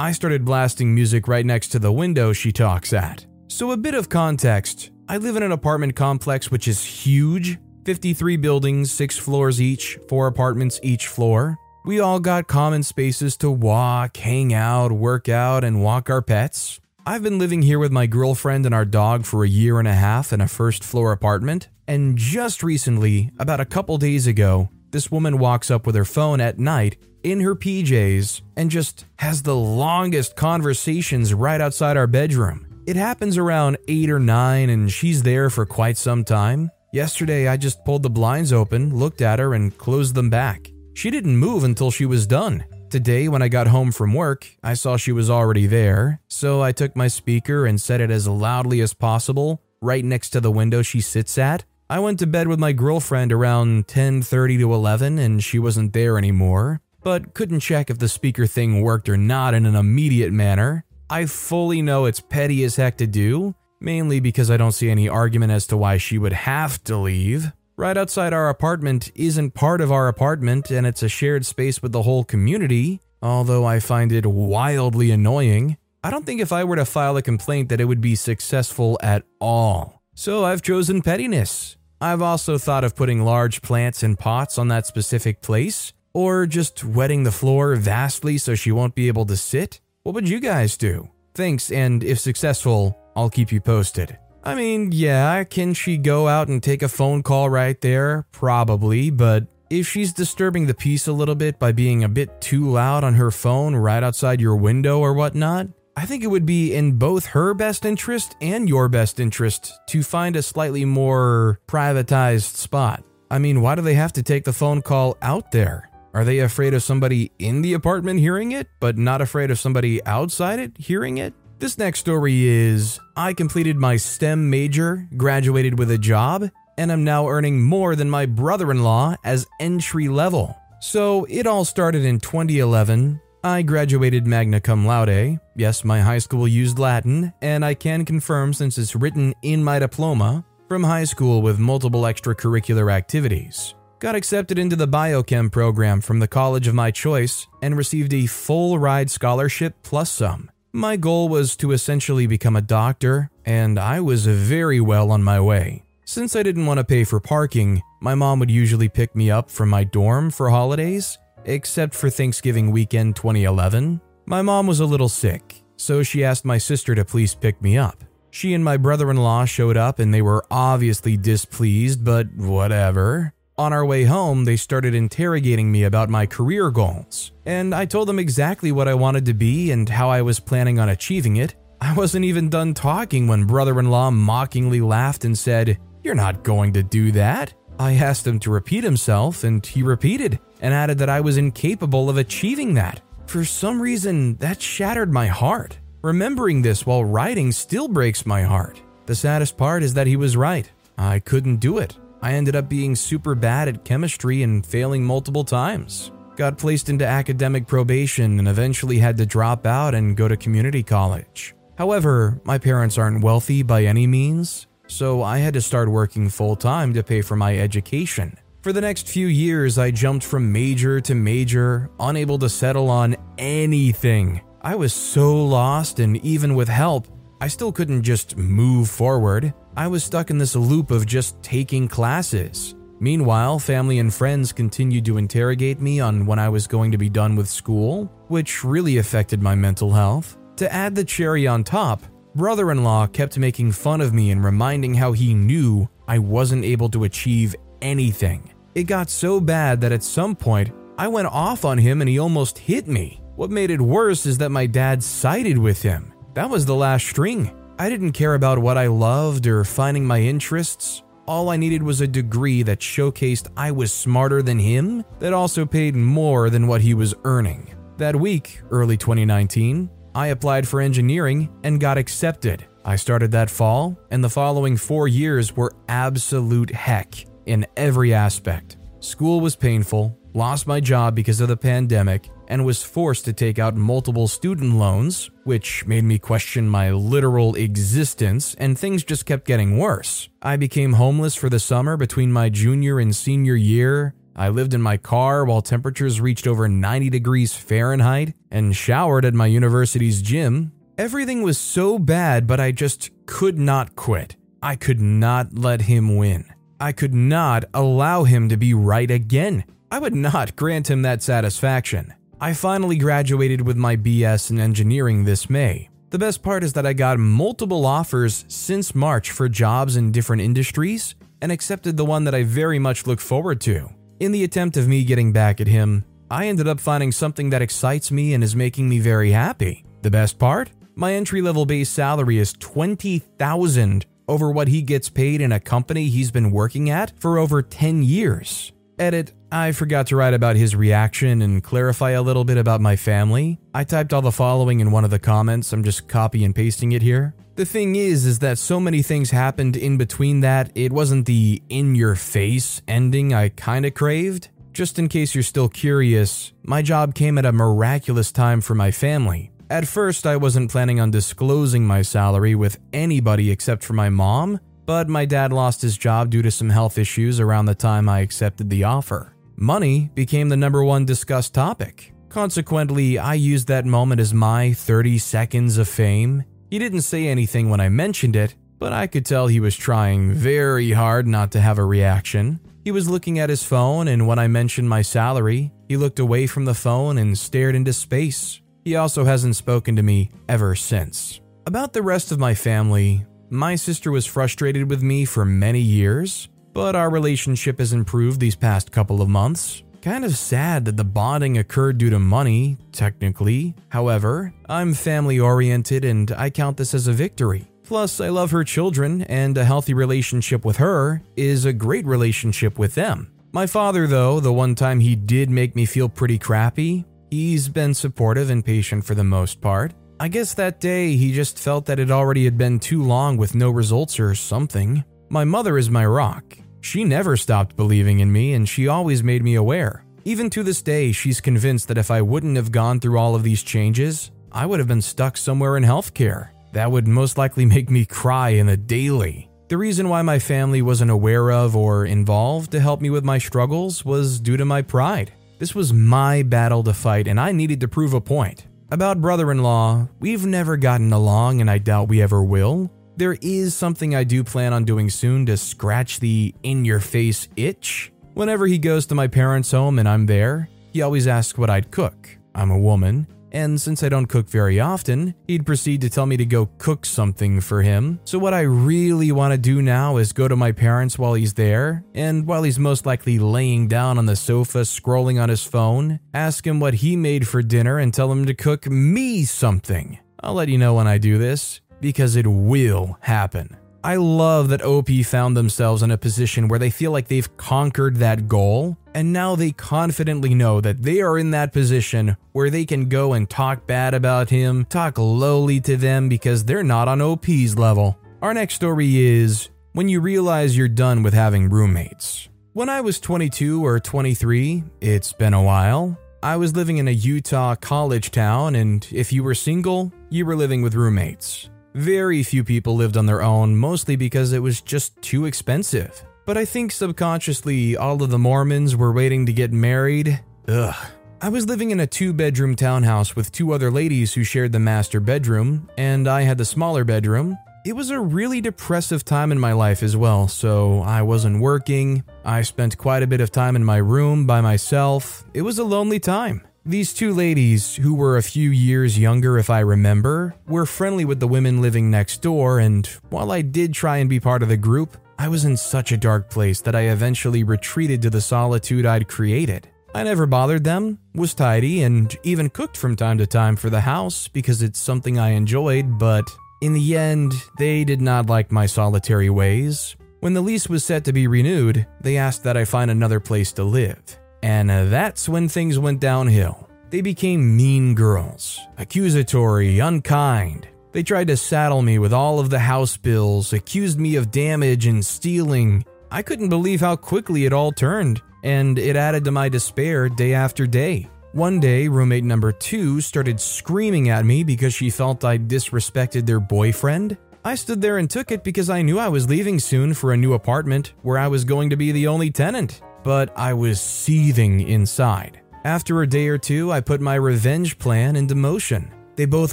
I 0.00 0.12
started 0.12 0.46
blasting 0.46 0.94
music 0.94 1.28
right 1.28 1.44
next 1.44 1.68
to 1.68 1.78
the 1.78 1.92
window 1.92 2.32
she 2.32 2.52
talks 2.52 2.94
at. 2.94 3.26
So, 3.48 3.72
a 3.72 3.76
bit 3.76 3.92
of 3.92 4.08
context 4.08 4.92
I 5.10 5.18
live 5.18 5.36
in 5.36 5.42
an 5.42 5.52
apartment 5.52 5.94
complex 5.94 6.50
which 6.50 6.68
is 6.68 6.82
huge 6.82 7.58
53 7.84 8.38
buildings, 8.38 8.90
six 8.90 9.18
floors 9.18 9.60
each, 9.60 9.98
four 10.08 10.26
apartments 10.26 10.80
each 10.82 11.06
floor. 11.06 11.58
We 11.84 12.00
all 12.00 12.18
got 12.18 12.46
common 12.46 12.82
spaces 12.82 13.36
to 13.38 13.50
walk, 13.50 14.16
hang 14.16 14.54
out, 14.54 14.90
work 14.90 15.28
out, 15.28 15.64
and 15.64 15.82
walk 15.82 16.08
our 16.08 16.22
pets. 16.22 16.80
I've 17.04 17.22
been 17.22 17.38
living 17.38 17.60
here 17.60 17.78
with 17.78 17.92
my 17.92 18.06
girlfriend 18.06 18.64
and 18.64 18.74
our 18.74 18.86
dog 18.86 19.26
for 19.26 19.44
a 19.44 19.48
year 19.50 19.78
and 19.78 19.88
a 19.88 19.92
half 19.92 20.32
in 20.32 20.40
a 20.40 20.48
first 20.48 20.82
floor 20.82 21.12
apartment, 21.12 21.68
and 21.86 22.16
just 22.16 22.62
recently, 22.62 23.32
about 23.38 23.60
a 23.60 23.66
couple 23.66 23.98
days 23.98 24.26
ago, 24.26 24.70
this 24.92 25.10
woman 25.10 25.38
walks 25.38 25.70
up 25.70 25.84
with 25.84 25.94
her 25.94 26.06
phone 26.06 26.40
at 26.40 26.58
night 26.58 26.96
in 27.22 27.40
her 27.40 27.54
PJs 27.54 28.42
and 28.56 28.70
just 28.70 29.04
has 29.16 29.42
the 29.42 29.56
longest 29.56 30.36
conversations 30.36 31.34
right 31.34 31.60
outside 31.60 31.96
our 31.96 32.06
bedroom. 32.06 32.66
It 32.86 32.96
happens 32.96 33.38
around 33.38 33.78
8 33.88 34.10
or 34.10 34.18
9 34.18 34.70
and 34.70 34.90
she's 34.90 35.22
there 35.22 35.50
for 35.50 35.66
quite 35.66 35.96
some 35.96 36.24
time. 36.24 36.70
Yesterday, 36.92 37.46
I 37.46 37.56
just 37.56 37.84
pulled 37.84 38.02
the 38.02 38.10
blinds 38.10 38.52
open, 38.52 38.96
looked 38.96 39.20
at 39.20 39.38
her, 39.38 39.54
and 39.54 39.76
closed 39.78 40.14
them 40.14 40.28
back. 40.28 40.70
She 40.94 41.10
didn't 41.10 41.36
move 41.36 41.62
until 41.62 41.90
she 41.92 42.04
was 42.04 42.26
done. 42.26 42.64
Today, 42.90 43.28
when 43.28 43.42
I 43.42 43.48
got 43.48 43.68
home 43.68 43.92
from 43.92 44.12
work, 44.12 44.48
I 44.64 44.74
saw 44.74 44.96
she 44.96 45.12
was 45.12 45.30
already 45.30 45.68
there, 45.68 46.20
so 46.26 46.60
I 46.60 46.72
took 46.72 46.96
my 46.96 47.06
speaker 47.06 47.64
and 47.64 47.80
set 47.80 48.00
it 48.00 48.10
as 48.10 48.26
loudly 48.26 48.80
as 48.80 48.92
possible, 48.92 49.62
right 49.80 50.04
next 50.04 50.30
to 50.30 50.40
the 50.40 50.50
window 50.50 50.82
she 50.82 51.00
sits 51.00 51.38
at. 51.38 51.64
I 51.88 52.00
went 52.00 52.18
to 52.18 52.26
bed 52.26 52.48
with 52.48 52.58
my 52.58 52.72
girlfriend 52.72 53.32
around 53.32 53.86
10:30 53.86 54.58
to 54.58 54.74
11 54.74 55.18
and 55.18 55.42
she 55.42 55.60
wasn't 55.60 55.92
there 55.92 56.18
anymore, 56.18 56.80
but 57.02 57.34
couldn't 57.34 57.60
check 57.60 57.90
if 57.90 57.98
the 57.98 58.08
speaker 58.08 58.46
thing 58.46 58.82
worked 58.82 59.08
or 59.08 59.16
not 59.16 59.54
in 59.54 59.66
an 59.66 59.74
immediate 59.74 60.32
manner. 60.32 60.84
I 61.08 61.26
fully 61.26 61.82
know 61.82 62.04
it's 62.04 62.20
petty 62.20 62.62
as 62.64 62.76
heck 62.76 62.98
to 62.98 63.06
do, 63.06 63.54
mainly 63.80 64.20
because 64.20 64.50
I 64.50 64.56
don't 64.56 64.72
see 64.72 64.90
any 64.90 65.08
argument 65.08 65.52
as 65.52 65.66
to 65.68 65.76
why 65.76 65.96
she 65.96 66.18
would 66.18 66.32
have 66.32 66.82
to 66.84 66.96
leave. 66.96 67.52
Right 67.76 67.96
outside 67.96 68.32
our 68.32 68.48
apartment 68.48 69.10
isn't 69.14 69.54
part 69.54 69.80
of 69.80 69.90
our 69.90 70.06
apartment 70.06 70.70
and 70.70 70.86
it's 70.86 71.02
a 71.02 71.08
shared 71.08 71.46
space 71.46 71.82
with 71.82 71.92
the 71.92 72.02
whole 72.02 72.24
community, 72.24 73.00
although 73.22 73.64
I 73.64 73.80
find 73.80 74.12
it 74.12 74.26
wildly 74.26 75.10
annoying. 75.10 75.78
I 76.04 76.10
don't 76.10 76.26
think 76.26 76.40
if 76.40 76.52
I 76.52 76.64
were 76.64 76.76
to 76.76 76.84
file 76.84 77.16
a 77.16 77.22
complaint 77.22 77.70
that 77.70 77.80
it 77.80 77.86
would 77.86 78.00
be 78.00 78.14
successful 78.14 78.98
at 79.02 79.24
all. 79.40 80.02
So 80.14 80.44
I've 80.44 80.62
chosen 80.62 81.02
pettiness. 81.02 81.76
I've 82.02 82.22
also 82.22 82.56
thought 82.56 82.84
of 82.84 82.96
putting 82.96 83.22
large 83.22 83.62
plants 83.62 84.02
in 84.02 84.16
pots 84.16 84.58
on 84.58 84.68
that 84.68 84.86
specific 84.86 85.42
place, 85.42 85.92
or 86.12 86.46
just 86.46 86.84
wetting 86.84 87.24
the 87.24 87.32
floor 87.32 87.76
vastly 87.76 88.38
so 88.38 88.54
she 88.54 88.72
won't 88.72 88.94
be 88.94 89.08
able 89.08 89.26
to 89.26 89.36
sit. 89.36 89.80
What 90.02 90.14
would 90.14 90.28
you 90.28 90.40
guys 90.40 90.76
do? 90.76 91.10
Thanks, 91.34 91.70
and 91.70 92.02
if 92.02 92.18
successful, 92.18 92.98
I'll 93.14 93.30
keep 93.30 93.52
you 93.52 93.60
posted. 93.60 94.18
I 94.42 94.54
mean, 94.54 94.92
yeah, 94.92 95.44
can 95.44 95.74
she 95.74 95.98
go 95.98 96.26
out 96.26 96.48
and 96.48 96.62
take 96.62 96.82
a 96.82 96.88
phone 96.88 97.22
call 97.22 97.50
right 97.50 97.78
there? 97.80 98.26
Probably, 98.32 99.10
but 99.10 99.46
if 99.68 99.86
she's 99.86 100.12
disturbing 100.12 100.66
the 100.66 100.74
peace 100.74 101.06
a 101.06 101.12
little 101.12 101.34
bit 101.34 101.58
by 101.58 101.72
being 101.72 102.02
a 102.02 102.08
bit 102.08 102.40
too 102.40 102.68
loud 102.68 103.04
on 103.04 103.14
her 103.14 103.30
phone 103.30 103.76
right 103.76 104.02
outside 104.02 104.40
your 104.40 104.56
window 104.56 104.98
or 104.98 105.12
whatnot, 105.12 105.68
I 105.96 106.06
think 106.06 106.24
it 106.24 106.28
would 106.28 106.46
be 106.46 106.74
in 106.74 106.92
both 106.92 107.26
her 107.26 107.52
best 107.52 107.84
interest 107.84 108.34
and 108.40 108.68
your 108.68 108.88
best 108.88 109.20
interest 109.20 109.78
to 109.88 110.02
find 110.02 110.34
a 110.34 110.42
slightly 110.42 110.86
more 110.86 111.60
privatized 111.68 112.56
spot. 112.56 113.04
I 113.30 113.38
mean, 113.38 113.60
why 113.60 113.74
do 113.74 113.82
they 113.82 113.94
have 113.94 114.14
to 114.14 114.22
take 114.22 114.44
the 114.44 114.52
phone 114.52 114.80
call 114.80 115.18
out 115.20 115.52
there? 115.52 115.89
Are 116.12 116.24
they 116.24 116.40
afraid 116.40 116.74
of 116.74 116.82
somebody 116.82 117.30
in 117.38 117.62
the 117.62 117.72
apartment 117.74 118.20
hearing 118.20 118.52
it, 118.52 118.68
but 118.80 118.98
not 118.98 119.20
afraid 119.20 119.50
of 119.50 119.58
somebody 119.60 120.04
outside 120.04 120.58
it 120.58 120.72
hearing 120.76 121.18
it? 121.18 121.34
This 121.60 121.78
next 121.78 122.00
story 122.00 122.48
is 122.48 122.98
I 123.16 123.32
completed 123.32 123.76
my 123.76 123.96
STEM 123.96 124.50
major, 124.50 125.06
graduated 125.16 125.78
with 125.78 125.90
a 125.90 125.98
job, 125.98 126.48
and 126.78 126.90
am 126.90 127.04
now 127.04 127.28
earning 127.28 127.62
more 127.62 127.94
than 127.94 128.10
my 128.10 128.26
brother 128.26 128.70
in 128.70 128.82
law 128.82 129.14
as 129.24 129.46
entry 129.60 130.08
level. 130.08 130.56
So 130.80 131.26
it 131.28 131.46
all 131.46 131.64
started 131.64 132.04
in 132.04 132.18
2011. 132.18 133.20
I 133.44 133.62
graduated 133.62 134.26
magna 134.26 134.60
cum 134.60 134.86
laude. 134.86 135.38
Yes, 135.54 135.84
my 135.84 136.00
high 136.00 136.18
school 136.18 136.48
used 136.48 136.78
Latin, 136.78 137.32
and 137.40 137.64
I 137.64 137.74
can 137.74 138.04
confirm 138.04 138.52
since 138.52 138.78
it's 138.78 138.96
written 138.96 139.34
in 139.42 139.62
my 139.62 139.78
diploma 139.78 140.44
from 140.68 140.82
high 140.82 141.04
school 141.04 141.42
with 141.42 141.58
multiple 141.58 142.02
extracurricular 142.02 142.92
activities. 142.92 143.74
Got 144.00 144.14
accepted 144.14 144.58
into 144.58 144.76
the 144.76 144.88
biochem 144.88 145.52
program 145.52 146.00
from 146.00 146.20
the 146.20 146.26
college 146.26 146.66
of 146.66 146.74
my 146.74 146.90
choice 146.90 147.46
and 147.60 147.76
received 147.76 148.14
a 148.14 148.24
full 148.24 148.78
ride 148.78 149.10
scholarship 149.10 149.74
plus 149.82 150.10
some. 150.10 150.50
My 150.72 150.96
goal 150.96 151.28
was 151.28 151.54
to 151.56 151.72
essentially 151.72 152.26
become 152.26 152.56
a 152.56 152.62
doctor, 152.62 153.30
and 153.44 153.78
I 153.78 154.00
was 154.00 154.24
very 154.24 154.80
well 154.80 155.10
on 155.10 155.22
my 155.22 155.38
way. 155.38 155.84
Since 156.06 156.34
I 156.34 156.42
didn't 156.42 156.64
want 156.64 156.78
to 156.78 156.84
pay 156.84 157.04
for 157.04 157.20
parking, 157.20 157.82
my 158.00 158.14
mom 158.14 158.38
would 158.38 158.50
usually 158.50 158.88
pick 158.88 159.14
me 159.14 159.30
up 159.30 159.50
from 159.50 159.68
my 159.68 159.84
dorm 159.84 160.30
for 160.30 160.48
holidays, 160.48 161.18
except 161.44 161.94
for 161.94 162.08
Thanksgiving 162.08 162.70
weekend 162.70 163.16
2011. 163.16 164.00
My 164.24 164.40
mom 164.40 164.66
was 164.66 164.80
a 164.80 164.86
little 164.86 165.10
sick, 165.10 165.62
so 165.76 166.02
she 166.02 166.24
asked 166.24 166.46
my 166.46 166.56
sister 166.56 166.94
to 166.94 167.04
please 167.04 167.34
pick 167.34 167.60
me 167.60 167.76
up. 167.76 168.02
She 168.30 168.54
and 168.54 168.64
my 168.64 168.78
brother 168.78 169.10
in 169.10 169.18
law 169.18 169.44
showed 169.44 169.76
up 169.76 169.98
and 169.98 170.14
they 170.14 170.22
were 170.22 170.46
obviously 170.50 171.18
displeased, 171.18 172.02
but 172.02 172.32
whatever. 172.34 173.34
On 173.60 173.74
our 173.74 173.84
way 173.84 174.04
home, 174.04 174.46
they 174.46 174.56
started 174.56 174.94
interrogating 174.94 175.70
me 175.70 175.84
about 175.84 176.08
my 176.08 176.24
career 176.24 176.70
goals, 176.70 177.32
and 177.44 177.74
I 177.74 177.84
told 177.84 178.08
them 178.08 178.18
exactly 178.18 178.72
what 178.72 178.88
I 178.88 178.94
wanted 178.94 179.26
to 179.26 179.34
be 179.34 179.70
and 179.70 179.86
how 179.86 180.08
I 180.08 180.22
was 180.22 180.40
planning 180.40 180.78
on 180.78 180.88
achieving 180.88 181.36
it. 181.36 181.56
I 181.78 181.92
wasn't 181.92 182.24
even 182.24 182.48
done 182.48 182.72
talking 182.72 183.26
when 183.26 183.44
brother 183.44 183.78
in 183.78 183.90
law 183.90 184.10
mockingly 184.10 184.80
laughed 184.80 185.26
and 185.26 185.36
said, 185.36 185.76
You're 186.02 186.14
not 186.14 186.42
going 186.42 186.72
to 186.72 186.82
do 186.82 187.12
that. 187.12 187.52
I 187.78 187.96
asked 187.96 188.26
him 188.26 188.38
to 188.38 188.50
repeat 188.50 188.82
himself, 188.82 189.44
and 189.44 189.64
he 189.66 189.82
repeated 189.82 190.40
and 190.62 190.72
added 190.72 190.96
that 190.96 191.10
I 191.10 191.20
was 191.20 191.36
incapable 191.36 192.08
of 192.08 192.16
achieving 192.16 192.72
that. 192.76 193.02
For 193.26 193.44
some 193.44 193.78
reason, 193.78 194.36
that 194.36 194.62
shattered 194.62 195.12
my 195.12 195.26
heart. 195.26 195.78
Remembering 196.00 196.62
this 196.62 196.86
while 196.86 197.04
writing 197.04 197.52
still 197.52 197.88
breaks 197.88 198.24
my 198.24 198.40
heart. 198.40 198.80
The 199.04 199.14
saddest 199.14 199.58
part 199.58 199.82
is 199.82 199.92
that 199.92 200.06
he 200.06 200.16
was 200.16 200.34
right. 200.34 200.72
I 200.96 201.18
couldn't 201.18 201.58
do 201.58 201.76
it. 201.76 201.94
I 202.22 202.32
ended 202.32 202.56
up 202.56 202.68
being 202.68 202.94
super 202.94 203.34
bad 203.34 203.68
at 203.68 203.84
chemistry 203.84 204.42
and 204.42 204.64
failing 204.64 205.04
multiple 205.04 205.44
times. 205.44 206.12
Got 206.36 206.58
placed 206.58 206.88
into 206.88 207.06
academic 207.06 207.66
probation 207.66 208.38
and 208.38 208.48
eventually 208.48 208.98
had 208.98 209.16
to 209.18 209.26
drop 209.26 209.66
out 209.66 209.94
and 209.94 210.16
go 210.16 210.28
to 210.28 210.36
community 210.36 210.82
college. 210.82 211.54
However, 211.76 212.40
my 212.44 212.58
parents 212.58 212.98
aren't 212.98 213.24
wealthy 213.24 213.62
by 213.62 213.84
any 213.84 214.06
means, 214.06 214.66
so 214.86 215.22
I 215.22 215.38
had 215.38 215.54
to 215.54 215.62
start 215.62 215.88
working 215.88 216.28
full 216.28 216.56
time 216.56 216.92
to 216.94 217.02
pay 217.02 217.22
for 217.22 217.36
my 217.36 217.58
education. 217.58 218.36
For 218.62 218.74
the 218.74 218.82
next 218.82 219.08
few 219.08 219.26
years, 219.26 219.78
I 219.78 219.90
jumped 219.90 220.24
from 220.24 220.52
major 220.52 221.00
to 221.00 221.14
major, 221.14 221.90
unable 221.98 222.38
to 222.40 222.50
settle 222.50 222.90
on 222.90 223.16
anything. 223.38 224.42
I 224.60 224.74
was 224.74 224.92
so 224.92 225.42
lost, 225.42 226.00
and 226.00 226.18
even 226.18 226.54
with 226.54 226.68
help, 226.68 227.06
I 227.40 227.48
still 227.48 227.72
couldn't 227.72 228.02
just 228.02 228.36
move 228.36 228.90
forward. 228.90 229.54
I 229.80 229.86
was 229.86 230.04
stuck 230.04 230.28
in 230.28 230.36
this 230.36 230.54
loop 230.54 230.90
of 230.90 231.06
just 231.06 231.42
taking 231.42 231.88
classes. 231.88 232.74
Meanwhile, 232.98 233.60
family 233.60 233.98
and 233.98 234.12
friends 234.12 234.52
continued 234.52 235.06
to 235.06 235.16
interrogate 235.16 235.80
me 235.80 236.00
on 236.00 236.26
when 236.26 236.38
I 236.38 236.50
was 236.50 236.66
going 236.66 236.92
to 236.92 236.98
be 236.98 237.08
done 237.08 237.34
with 237.34 237.48
school, 237.48 238.04
which 238.28 238.62
really 238.62 238.98
affected 238.98 239.40
my 239.40 239.54
mental 239.54 239.90
health. 239.90 240.36
To 240.56 240.70
add 240.70 240.94
the 240.94 241.02
cherry 241.02 241.46
on 241.46 241.64
top, 241.64 242.02
brother 242.34 242.72
in 242.72 242.84
law 242.84 243.06
kept 243.06 243.38
making 243.38 243.72
fun 243.72 244.02
of 244.02 244.12
me 244.12 244.32
and 244.32 244.44
reminding 244.44 244.92
how 244.92 245.12
he 245.12 245.32
knew 245.32 245.88
I 246.06 246.18
wasn't 246.18 246.66
able 246.66 246.90
to 246.90 247.04
achieve 247.04 247.56
anything. 247.80 248.52
It 248.74 248.84
got 248.84 249.08
so 249.08 249.40
bad 249.40 249.80
that 249.80 249.92
at 249.92 250.02
some 250.02 250.36
point, 250.36 250.72
I 250.98 251.08
went 251.08 251.28
off 251.28 251.64
on 251.64 251.78
him 251.78 252.02
and 252.02 252.10
he 252.10 252.18
almost 252.18 252.58
hit 252.58 252.86
me. 252.86 253.22
What 253.34 253.50
made 253.50 253.70
it 253.70 253.80
worse 253.80 254.26
is 254.26 254.36
that 254.36 254.50
my 254.50 254.66
dad 254.66 255.02
sided 255.02 255.56
with 255.56 255.80
him. 255.80 256.12
That 256.34 256.50
was 256.50 256.66
the 256.66 256.76
last 256.76 257.06
string. 257.06 257.56
I 257.80 257.88
didn't 257.88 258.12
care 258.12 258.34
about 258.34 258.58
what 258.58 258.76
I 258.76 258.88
loved 258.88 259.46
or 259.46 259.64
finding 259.64 260.04
my 260.04 260.20
interests. 260.20 261.02
All 261.26 261.48
I 261.48 261.56
needed 261.56 261.82
was 261.82 262.02
a 262.02 262.06
degree 262.06 262.62
that 262.62 262.80
showcased 262.80 263.48
I 263.56 263.70
was 263.70 263.90
smarter 263.90 264.42
than 264.42 264.58
him, 264.58 265.02
that 265.18 265.32
also 265.32 265.64
paid 265.64 265.96
more 265.96 266.50
than 266.50 266.66
what 266.66 266.82
he 266.82 266.92
was 266.92 267.14
earning. 267.24 267.74
That 267.96 268.14
week, 268.14 268.60
early 268.70 268.98
2019, 268.98 269.88
I 270.14 270.26
applied 270.26 270.68
for 270.68 270.82
engineering 270.82 271.48
and 271.64 271.80
got 271.80 271.96
accepted. 271.96 272.66
I 272.84 272.96
started 272.96 273.30
that 273.30 273.48
fall, 273.48 273.98
and 274.10 274.22
the 274.22 274.28
following 274.28 274.76
four 274.76 275.08
years 275.08 275.56
were 275.56 275.72
absolute 275.88 276.68
heck 276.68 277.14
in 277.46 277.66
every 277.78 278.12
aspect. 278.12 278.76
School 278.98 279.40
was 279.40 279.56
painful, 279.56 280.18
lost 280.34 280.66
my 280.66 280.80
job 280.80 281.14
because 281.14 281.40
of 281.40 281.48
the 281.48 281.56
pandemic, 281.56 282.28
and 282.50 282.66
was 282.66 282.82
forced 282.82 283.24
to 283.24 283.32
take 283.32 283.60
out 283.60 283.76
multiple 283.76 284.26
student 284.26 284.74
loans, 284.74 285.30
which 285.44 285.86
made 285.86 286.02
me 286.02 286.18
question 286.18 286.68
my 286.68 286.90
literal 286.90 287.54
existence, 287.54 288.56
and 288.58 288.76
things 288.76 289.04
just 289.04 289.24
kept 289.24 289.46
getting 289.46 289.78
worse. 289.78 290.28
I 290.42 290.56
became 290.56 290.94
homeless 290.94 291.36
for 291.36 291.48
the 291.48 291.60
summer 291.60 291.96
between 291.96 292.32
my 292.32 292.48
junior 292.48 292.98
and 292.98 293.14
senior 293.14 293.54
year. 293.54 294.14
I 294.34 294.48
lived 294.48 294.74
in 294.74 294.82
my 294.82 294.96
car 294.96 295.44
while 295.44 295.62
temperatures 295.62 296.20
reached 296.20 296.48
over 296.48 296.68
90 296.68 297.08
degrees 297.08 297.54
Fahrenheit 297.54 298.34
and 298.50 298.74
showered 298.74 299.24
at 299.24 299.32
my 299.32 299.46
university's 299.46 300.20
gym. 300.20 300.72
Everything 300.98 301.42
was 301.42 301.56
so 301.56 302.00
bad, 302.00 302.48
but 302.48 302.58
I 302.58 302.72
just 302.72 303.10
could 303.26 303.60
not 303.60 303.94
quit. 303.94 304.34
I 304.60 304.74
could 304.74 305.00
not 305.00 305.56
let 305.56 305.82
him 305.82 306.16
win. 306.16 306.52
I 306.80 306.90
could 306.90 307.14
not 307.14 307.64
allow 307.72 308.24
him 308.24 308.48
to 308.48 308.56
be 308.56 308.74
right 308.74 309.10
again. 309.10 309.62
I 309.88 310.00
would 310.00 310.14
not 310.16 310.56
grant 310.56 310.90
him 310.90 311.02
that 311.02 311.22
satisfaction. 311.22 312.14
I 312.42 312.54
finally 312.54 312.96
graduated 312.96 313.60
with 313.60 313.76
my 313.76 313.96
BS 313.96 314.50
in 314.50 314.58
engineering 314.58 315.24
this 315.24 315.50
May. 315.50 315.90
The 316.08 316.18
best 316.18 316.42
part 316.42 316.64
is 316.64 316.72
that 316.72 316.86
I 316.86 316.94
got 316.94 317.18
multiple 317.18 317.84
offers 317.84 318.46
since 318.48 318.94
March 318.94 319.30
for 319.30 319.46
jobs 319.46 319.96
in 319.96 320.10
different 320.10 320.40
industries 320.40 321.14
and 321.42 321.52
accepted 321.52 321.98
the 321.98 322.04
one 322.06 322.24
that 322.24 322.34
I 322.34 322.44
very 322.44 322.78
much 322.78 323.06
look 323.06 323.20
forward 323.20 323.60
to. 323.62 323.90
In 324.20 324.32
the 324.32 324.42
attempt 324.42 324.78
of 324.78 324.88
me 324.88 325.04
getting 325.04 325.34
back 325.34 325.60
at 325.60 325.66
him, 325.66 326.02
I 326.30 326.46
ended 326.46 326.66
up 326.66 326.80
finding 326.80 327.12
something 327.12 327.50
that 327.50 327.60
excites 327.60 328.10
me 328.10 328.32
and 328.32 328.42
is 328.42 328.56
making 328.56 328.88
me 328.88 329.00
very 329.00 329.32
happy. 329.32 329.84
The 330.00 330.10
best 330.10 330.38
part? 330.38 330.70
My 330.94 331.12
entry 331.12 331.42
level 331.42 331.66
base 331.66 331.90
salary 331.90 332.38
is 332.38 332.54
20,000 332.54 334.06
over 334.28 334.50
what 334.50 334.68
he 334.68 334.80
gets 334.80 335.10
paid 335.10 335.42
in 335.42 335.52
a 335.52 335.60
company 335.60 336.08
he's 336.08 336.30
been 336.30 336.52
working 336.52 336.88
at 336.88 337.12
for 337.20 337.36
over 337.36 337.60
10 337.60 338.02
years. 338.02 338.72
Edit, 339.00 339.32
I 339.50 339.72
forgot 339.72 340.08
to 340.08 340.16
write 340.16 340.34
about 340.34 340.56
his 340.56 340.76
reaction 340.76 341.40
and 341.40 341.64
clarify 341.64 342.10
a 342.10 342.20
little 342.20 342.44
bit 342.44 342.58
about 342.58 342.82
my 342.82 342.96
family. 342.96 343.58
I 343.72 343.82
typed 343.82 344.12
all 344.12 344.20
the 344.20 344.30
following 344.30 344.80
in 344.80 344.90
one 344.90 345.04
of 345.04 345.10
the 345.10 345.18
comments, 345.18 345.72
I'm 345.72 345.82
just 345.82 346.06
copy 346.06 346.44
and 346.44 346.54
pasting 346.54 346.92
it 346.92 347.00
here. 347.00 347.34
The 347.56 347.64
thing 347.64 347.96
is 347.96 348.26
is 348.26 348.40
that 348.40 348.58
so 348.58 348.78
many 348.78 349.00
things 349.00 349.30
happened 349.30 349.78
in 349.78 349.96
between 349.96 350.40
that 350.40 350.70
it 350.74 350.92
wasn't 350.92 351.24
the 351.24 351.62
in 351.70 351.94
your 351.94 352.14
face 352.14 352.82
ending 352.86 353.32
I 353.32 353.48
kind 353.48 353.86
of 353.86 353.94
craved. 353.94 354.50
Just 354.74 354.98
in 354.98 355.08
case 355.08 355.34
you're 355.34 355.44
still 355.44 355.70
curious, 355.70 356.52
my 356.62 356.82
job 356.82 357.14
came 357.14 357.38
at 357.38 357.46
a 357.46 357.52
miraculous 357.52 358.30
time 358.30 358.60
for 358.60 358.74
my 358.74 358.90
family. 358.90 359.50
At 359.70 359.88
first, 359.88 360.26
I 360.26 360.36
wasn't 360.36 360.70
planning 360.70 361.00
on 361.00 361.10
disclosing 361.10 361.86
my 361.86 362.02
salary 362.02 362.54
with 362.54 362.78
anybody 362.92 363.50
except 363.50 363.82
for 363.82 363.94
my 363.94 364.10
mom, 364.10 364.60
but 364.90 365.08
my 365.08 365.24
dad 365.24 365.52
lost 365.52 365.80
his 365.80 365.96
job 365.96 366.30
due 366.30 366.42
to 366.42 366.50
some 366.50 366.68
health 366.68 366.98
issues 366.98 367.38
around 367.38 367.66
the 367.66 367.74
time 367.76 368.08
I 368.08 368.22
accepted 368.22 368.68
the 368.68 368.82
offer. 368.82 369.36
Money 369.54 370.10
became 370.16 370.48
the 370.48 370.56
number 370.56 370.82
one 370.82 371.04
discussed 371.04 371.54
topic. 371.54 372.12
Consequently, 372.28 373.16
I 373.16 373.34
used 373.34 373.68
that 373.68 373.86
moment 373.86 374.20
as 374.20 374.34
my 374.34 374.72
30 374.72 375.18
seconds 375.18 375.78
of 375.78 375.86
fame. 375.86 376.42
He 376.72 376.80
didn't 376.80 377.02
say 377.02 377.28
anything 377.28 377.70
when 377.70 377.78
I 377.78 377.88
mentioned 377.88 378.34
it, 378.34 378.56
but 378.80 378.92
I 378.92 379.06
could 379.06 379.24
tell 379.24 379.46
he 379.46 379.60
was 379.60 379.76
trying 379.76 380.32
very 380.32 380.90
hard 380.90 381.24
not 381.24 381.52
to 381.52 381.60
have 381.60 381.78
a 381.78 381.84
reaction. 381.84 382.58
He 382.82 382.90
was 382.90 383.08
looking 383.08 383.38
at 383.38 383.48
his 383.48 383.62
phone, 383.62 384.08
and 384.08 384.26
when 384.26 384.40
I 384.40 384.48
mentioned 384.48 384.88
my 384.88 385.02
salary, 385.02 385.70
he 385.88 385.96
looked 385.96 386.18
away 386.18 386.48
from 386.48 386.64
the 386.64 386.74
phone 386.74 387.16
and 387.18 387.38
stared 387.38 387.76
into 387.76 387.92
space. 387.92 388.60
He 388.84 388.96
also 388.96 389.24
hasn't 389.24 389.54
spoken 389.54 389.94
to 389.94 390.02
me 390.02 390.32
ever 390.48 390.74
since. 390.74 391.40
About 391.64 391.92
the 391.92 392.02
rest 392.02 392.32
of 392.32 392.40
my 392.40 392.54
family, 392.54 393.24
my 393.50 393.74
sister 393.74 394.10
was 394.10 394.26
frustrated 394.26 394.88
with 394.88 395.02
me 395.02 395.24
for 395.24 395.44
many 395.44 395.80
years, 395.80 396.48
but 396.72 396.94
our 396.94 397.10
relationship 397.10 397.78
has 397.78 397.92
improved 397.92 398.40
these 398.40 398.54
past 398.54 398.92
couple 398.92 399.20
of 399.20 399.28
months. 399.28 399.82
Kind 400.02 400.24
of 400.24 400.36
sad 400.36 400.84
that 400.86 400.96
the 400.96 401.04
bonding 401.04 401.58
occurred 401.58 401.98
due 401.98 402.10
to 402.10 402.18
money, 402.18 402.78
technically. 402.92 403.74
However, 403.88 404.54
I'm 404.68 404.94
family 404.94 405.38
oriented 405.38 406.04
and 406.04 406.30
I 406.32 406.48
count 406.48 406.76
this 406.76 406.94
as 406.94 407.06
a 407.06 407.12
victory. 407.12 407.68
Plus, 407.82 408.20
I 408.20 408.28
love 408.28 408.52
her 408.52 408.62
children, 408.62 409.22
and 409.22 409.58
a 409.58 409.64
healthy 409.64 409.94
relationship 409.94 410.64
with 410.64 410.76
her 410.76 411.22
is 411.36 411.64
a 411.64 411.72
great 411.72 412.06
relationship 412.06 412.78
with 412.78 412.94
them. 412.94 413.32
My 413.52 413.66
father, 413.66 414.06
though, 414.06 414.38
the 414.38 414.52
one 414.52 414.76
time 414.76 415.00
he 415.00 415.16
did 415.16 415.50
make 415.50 415.74
me 415.74 415.86
feel 415.86 416.08
pretty 416.08 416.38
crappy, 416.38 417.04
he's 417.32 417.68
been 417.68 417.94
supportive 417.94 418.48
and 418.48 418.64
patient 418.64 419.04
for 419.04 419.16
the 419.16 419.24
most 419.24 419.60
part. 419.60 419.92
I 420.22 420.28
guess 420.28 420.52
that 420.52 420.80
day 420.80 421.16
he 421.16 421.32
just 421.32 421.58
felt 421.58 421.86
that 421.86 421.98
it 421.98 422.10
already 422.10 422.44
had 422.44 422.58
been 422.58 422.78
too 422.78 423.02
long 423.02 423.38
with 423.38 423.54
no 423.54 423.70
results 423.70 424.20
or 424.20 424.34
something. 424.34 425.02
My 425.30 425.44
mother 425.44 425.78
is 425.78 425.88
my 425.88 426.04
rock. 426.04 426.58
She 426.82 427.04
never 427.04 427.38
stopped 427.38 427.74
believing 427.74 428.20
in 428.20 428.30
me 428.30 428.52
and 428.52 428.68
she 428.68 428.86
always 428.86 429.22
made 429.22 429.42
me 429.42 429.54
aware. 429.54 430.04
Even 430.26 430.50
to 430.50 430.62
this 430.62 430.82
day, 430.82 431.12
she's 431.12 431.40
convinced 431.40 431.88
that 431.88 431.96
if 431.96 432.10
I 432.10 432.20
wouldn't 432.20 432.56
have 432.56 432.70
gone 432.70 433.00
through 433.00 433.18
all 433.18 433.34
of 433.34 433.42
these 433.42 433.62
changes, 433.62 434.30
I 434.52 434.66
would 434.66 434.78
have 434.78 434.88
been 434.88 435.00
stuck 435.00 435.38
somewhere 435.38 435.78
in 435.78 435.84
healthcare. 435.84 436.50
That 436.74 436.92
would 436.92 437.08
most 437.08 437.38
likely 437.38 437.64
make 437.64 437.88
me 437.88 438.04
cry 438.04 438.50
in 438.50 438.66
the 438.66 438.76
daily. 438.76 439.48
The 439.68 439.78
reason 439.78 440.10
why 440.10 440.20
my 440.20 440.38
family 440.38 440.82
wasn't 440.82 441.12
aware 441.12 441.50
of 441.50 441.74
or 441.74 442.04
involved 442.04 442.72
to 442.72 442.80
help 442.80 443.00
me 443.00 443.08
with 443.08 443.24
my 443.24 443.38
struggles 443.38 444.04
was 444.04 444.38
due 444.38 444.58
to 444.58 444.66
my 444.66 444.82
pride. 444.82 445.32
This 445.58 445.74
was 445.74 445.94
my 445.94 446.42
battle 446.42 446.82
to 446.82 446.92
fight, 446.92 447.26
and 447.26 447.40
I 447.40 447.52
needed 447.52 447.80
to 447.80 447.88
prove 447.88 448.12
a 448.12 448.20
point. 448.20 448.66
About 448.92 449.20
brother 449.20 449.52
in 449.52 449.62
law, 449.62 450.08
we've 450.18 450.44
never 450.44 450.76
gotten 450.76 451.12
along 451.12 451.60
and 451.60 451.70
I 451.70 451.78
doubt 451.78 452.08
we 452.08 452.20
ever 452.20 452.42
will. 452.42 452.90
There 453.16 453.36
is 453.40 453.72
something 453.72 454.16
I 454.16 454.24
do 454.24 454.42
plan 454.42 454.72
on 454.72 454.84
doing 454.84 455.10
soon 455.10 455.46
to 455.46 455.56
scratch 455.56 456.18
the 456.18 456.52
in 456.64 456.84
your 456.84 456.98
face 456.98 457.46
itch. 457.54 458.12
Whenever 458.34 458.66
he 458.66 458.78
goes 458.78 459.06
to 459.06 459.14
my 459.14 459.28
parents' 459.28 459.70
home 459.70 460.00
and 460.00 460.08
I'm 460.08 460.26
there, 460.26 460.68
he 460.92 461.02
always 461.02 461.28
asks 461.28 461.56
what 461.56 461.70
I'd 461.70 461.92
cook. 461.92 462.36
I'm 462.52 462.72
a 462.72 462.78
woman, 462.78 463.28
and 463.52 463.80
since 463.80 464.02
I 464.02 464.08
don't 464.08 464.26
cook 464.26 464.48
very 464.48 464.80
often, 464.80 465.34
he'd 465.46 465.66
proceed 465.66 466.00
to 466.02 466.10
tell 466.10 466.26
me 466.26 466.36
to 466.36 466.44
go 466.44 466.66
cook 466.78 467.04
something 467.04 467.60
for 467.60 467.82
him. 467.82 468.20
So, 468.24 468.38
what 468.38 468.54
I 468.54 468.60
really 468.60 469.32
want 469.32 469.52
to 469.52 469.58
do 469.58 469.82
now 469.82 470.16
is 470.16 470.32
go 470.32 470.48
to 470.48 470.56
my 470.56 470.72
parents 470.72 471.18
while 471.18 471.34
he's 471.34 471.54
there, 471.54 472.04
and 472.14 472.46
while 472.46 472.62
he's 472.62 472.78
most 472.78 473.06
likely 473.06 473.38
laying 473.38 473.88
down 473.88 474.18
on 474.18 474.26
the 474.26 474.36
sofa 474.36 474.80
scrolling 474.80 475.42
on 475.42 475.48
his 475.48 475.64
phone, 475.64 476.20
ask 476.34 476.66
him 476.66 476.80
what 476.80 476.94
he 476.94 477.16
made 477.16 477.46
for 477.48 477.62
dinner 477.62 477.98
and 477.98 478.12
tell 478.14 478.30
him 478.30 478.46
to 478.46 478.54
cook 478.54 478.86
me 478.86 479.44
something. 479.44 480.18
I'll 480.40 480.54
let 480.54 480.68
you 480.68 480.78
know 480.78 480.94
when 480.94 481.06
I 481.06 481.18
do 481.18 481.38
this, 481.38 481.80
because 482.00 482.36
it 482.36 482.46
will 482.46 483.18
happen. 483.20 483.76
I 484.02 484.16
love 484.16 484.70
that 484.70 484.82
OP 484.82 485.10
found 485.26 485.54
themselves 485.54 486.02
in 486.02 486.10
a 486.10 486.16
position 486.16 486.68
where 486.68 486.78
they 486.78 486.88
feel 486.88 487.10
like 487.10 487.28
they've 487.28 487.56
conquered 487.58 488.16
that 488.16 488.48
goal, 488.48 488.96
and 489.14 489.30
now 489.30 489.56
they 489.56 489.72
confidently 489.72 490.54
know 490.54 490.80
that 490.80 491.02
they 491.02 491.20
are 491.20 491.36
in 491.36 491.50
that 491.50 491.74
position 491.74 492.38
where 492.52 492.70
they 492.70 492.86
can 492.86 493.10
go 493.10 493.34
and 493.34 493.50
talk 493.50 493.86
bad 493.86 494.14
about 494.14 494.48
him, 494.48 494.86
talk 494.86 495.18
lowly 495.18 495.80
to 495.82 495.98
them 495.98 496.30
because 496.30 496.64
they're 496.64 496.82
not 496.82 497.08
on 497.08 497.20
OP's 497.20 497.76
level. 497.76 498.18
Our 498.40 498.54
next 498.54 498.76
story 498.76 499.18
is 499.18 499.68
when 499.92 500.08
you 500.08 500.20
realize 500.20 500.78
you're 500.78 500.88
done 500.88 501.22
with 501.22 501.34
having 501.34 501.68
roommates. 501.68 502.48
When 502.72 502.88
I 502.88 503.02
was 503.02 503.20
22 503.20 503.84
or 503.84 504.00
23, 504.00 504.82
it's 505.02 505.34
been 505.34 505.52
a 505.52 505.62
while, 505.62 506.18
I 506.42 506.56
was 506.56 506.74
living 506.74 506.96
in 506.96 507.06
a 507.06 507.10
Utah 507.10 507.74
college 507.74 508.30
town, 508.30 508.76
and 508.76 509.06
if 509.12 509.30
you 509.30 509.42
were 509.42 509.54
single, 509.54 510.10
you 510.30 510.46
were 510.46 510.56
living 510.56 510.80
with 510.80 510.94
roommates. 510.94 511.68
Very 511.94 512.44
few 512.44 512.62
people 512.62 512.94
lived 512.94 513.16
on 513.16 513.26
their 513.26 513.42
own, 513.42 513.76
mostly 513.76 514.14
because 514.14 514.52
it 514.52 514.60
was 514.60 514.80
just 514.80 515.20
too 515.22 515.44
expensive. 515.46 516.24
But 516.46 516.56
I 516.56 516.64
think 516.64 516.92
subconsciously, 516.92 517.96
all 517.96 518.22
of 518.22 518.30
the 518.30 518.38
Mormons 518.38 518.94
were 518.94 519.12
waiting 519.12 519.46
to 519.46 519.52
get 519.52 519.72
married. 519.72 520.40
Ugh. 520.68 520.94
I 521.42 521.48
was 521.48 521.66
living 521.66 521.90
in 521.90 522.00
a 522.00 522.06
two 522.06 522.32
bedroom 522.32 522.76
townhouse 522.76 523.34
with 523.34 523.50
two 523.50 523.72
other 523.72 523.90
ladies 523.90 524.34
who 524.34 524.44
shared 524.44 524.72
the 524.72 524.78
master 524.78 525.20
bedroom, 525.20 525.88
and 525.96 526.28
I 526.28 526.42
had 526.42 526.58
the 526.58 526.64
smaller 526.64 527.02
bedroom. 527.02 527.56
It 527.84 527.94
was 527.94 528.10
a 528.10 528.20
really 528.20 528.60
depressive 528.60 529.24
time 529.24 529.50
in 529.50 529.58
my 529.58 529.72
life 529.72 530.02
as 530.02 530.16
well, 530.16 530.48
so 530.48 531.00
I 531.00 531.22
wasn't 531.22 531.60
working. 531.60 532.24
I 532.44 532.62
spent 532.62 532.98
quite 532.98 533.22
a 533.22 533.26
bit 533.26 533.40
of 533.40 533.50
time 533.50 533.74
in 533.74 533.84
my 533.84 533.96
room 533.96 534.46
by 534.46 534.60
myself. 534.60 535.44
It 535.54 535.62
was 535.62 535.78
a 535.78 535.84
lonely 535.84 536.20
time. 536.20 536.60
These 536.86 537.12
two 537.12 537.34
ladies, 537.34 537.96
who 537.96 538.14
were 538.14 538.38
a 538.38 538.42
few 538.42 538.70
years 538.70 539.18
younger 539.18 539.58
if 539.58 539.68
I 539.68 539.80
remember, 539.80 540.54
were 540.66 540.86
friendly 540.86 541.26
with 541.26 541.38
the 541.38 541.46
women 541.46 541.82
living 541.82 542.10
next 542.10 542.40
door, 542.40 542.78
and 542.78 543.06
while 543.28 543.52
I 543.52 543.60
did 543.60 543.92
try 543.92 544.16
and 544.16 544.30
be 544.30 544.40
part 544.40 544.62
of 544.62 544.70
the 544.70 544.78
group, 544.78 545.18
I 545.38 545.48
was 545.48 545.66
in 545.66 545.76
such 545.76 546.10
a 546.10 546.16
dark 546.16 546.48
place 546.48 546.80
that 546.80 546.94
I 546.94 547.10
eventually 547.10 547.64
retreated 547.64 548.22
to 548.22 548.30
the 548.30 548.40
solitude 548.40 549.04
I'd 549.04 549.28
created. 549.28 549.88
I 550.14 550.24
never 550.24 550.46
bothered 550.46 550.82
them, 550.82 551.18
was 551.34 551.52
tidy, 551.52 552.02
and 552.02 552.34
even 552.44 552.70
cooked 552.70 552.96
from 552.96 553.14
time 553.14 553.36
to 553.38 553.46
time 553.46 553.76
for 553.76 553.90
the 553.90 554.00
house 554.00 554.48
because 554.48 554.80
it's 554.80 554.98
something 554.98 555.38
I 555.38 555.50
enjoyed, 555.50 556.18
but 556.18 556.48
in 556.80 556.94
the 556.94 557.14
end, 557.14 557.52
they 557.76 558.04
did 558.04 558.22
not 558.22 558.46
like 558.46 558.72
my 558.72 558.86
solitary 558.86 559.50
ways. 559.50 560.16
When 560.40 560.54
the 560.54 560.62
lease 560.62 560.88
was 560.88 561.04
set 561.04 561.24
to 561.24 561.34
be 561.34 561.46
renewed, 561.46 562.06
they 562.22 562.38
asked 562.38 562.64
that 562.64 562.78
I 562.78 562.86
find 562.86 563.10
another 563.10 563.38
place 563.38 563.70
to 563.72 563.84
live. 563.84 564.39
And 564.62 564.90
uh, 564.90 565.04
that's 565.04 565.48
when 565.48 565.68
things 565.68 565.98
went 565.98 566.20
downhill. 566.20 566.88
They 567.10 567.22
became 567.22 567.76
mean 567.76 568.14
girls, 568.14 568.78
accusatory, 568.98 569.98
unkind. 569.98 570.86
They 571.12 571.24
tried 571.24 571.48
to 571.48 571.56
saddle 571.56 572.02
me 572.02 572.20
with 572.20 572.32
all 572.32 572.60
of 572.60 572.70
the 572.70 572.78
house 572.78 573.16
bills, 573.16 573.72
accused 573.72 574.20
me 574.20 574.36
of 574.36 574.52
damage 574.52 575.06
and 575.06 575.24
stealing. 575.24 576.04
I 576.30 576.42
couldn't 576.42 576.68
believe 576.68 577.00
how 577.00 577.16
quickly 577.16 577.64
it 577.64 577.72
all 577.72 577.90
turned, 577.90 578.42
and 578.62 578.96
it 578.96 579.16
added 579.16 579.44
to 579.44 579.50
my 579.50 579.68
despair 579.68 580.28
day 580.28 580.54
after 580.54 580.86
day. 580.86 581.28
One 581.52 581.80
day, 581.80 582.06
roommate 582.06 582.44
number 582.44 582.70
two 582.70 583.20
started 583.20 583.60
screaming 583.60 584.28
at 584.28 584.44
me 584.44 584.62
because 584.62 584.94
she 584.94 585.10
felt 585.10 585.44
I 585.44 585.58
disrespected 585.58 586.46
their 586.46 586.60
boyfriend. 586.60 587.36
I 587.64 587.74
stood 587.74 588.00
there 588.00 588.18
and 588.18 588.30
took 588.30 588.52
it 588.52 588.62
because 588.62 588.88
I 588.88 589.02
knew 589.02 589.18
I 589.18 589.28
was 589.28 589.48
leaving 589.48 589.80
soon 589.80 590.14
for 590.14 590.32
a 590.32 590.36
new 590.36 590.52
apartment 590.52 591.12
where 591.22 591.38
I 591.38 591.48
was 591.48 591.64
going 591.64 591.90
to 591.90 591.96
be 591.96 592.12
the 592.12 592.28
only 592.28 592.52
tenant 592.52 593.02
but 593.22 593.52
I 593.56 593.72
was 593.74 594.00
seething 594.00 594.80
inside. 594.80 595.60
After 595.84 596.22
a 596.22 596.26
day 596.26 596.48
or 596.48 596.58
two, 596.58 596.92
I 596.92 597.00
put 597.00 597.20
my 597.20 597.36
revenge 597.36 597.98
plan 597.98 598.36
into 598.36 598.54
motion. 598.54 599.10
They 599.36 599.46
both 599.46 599.72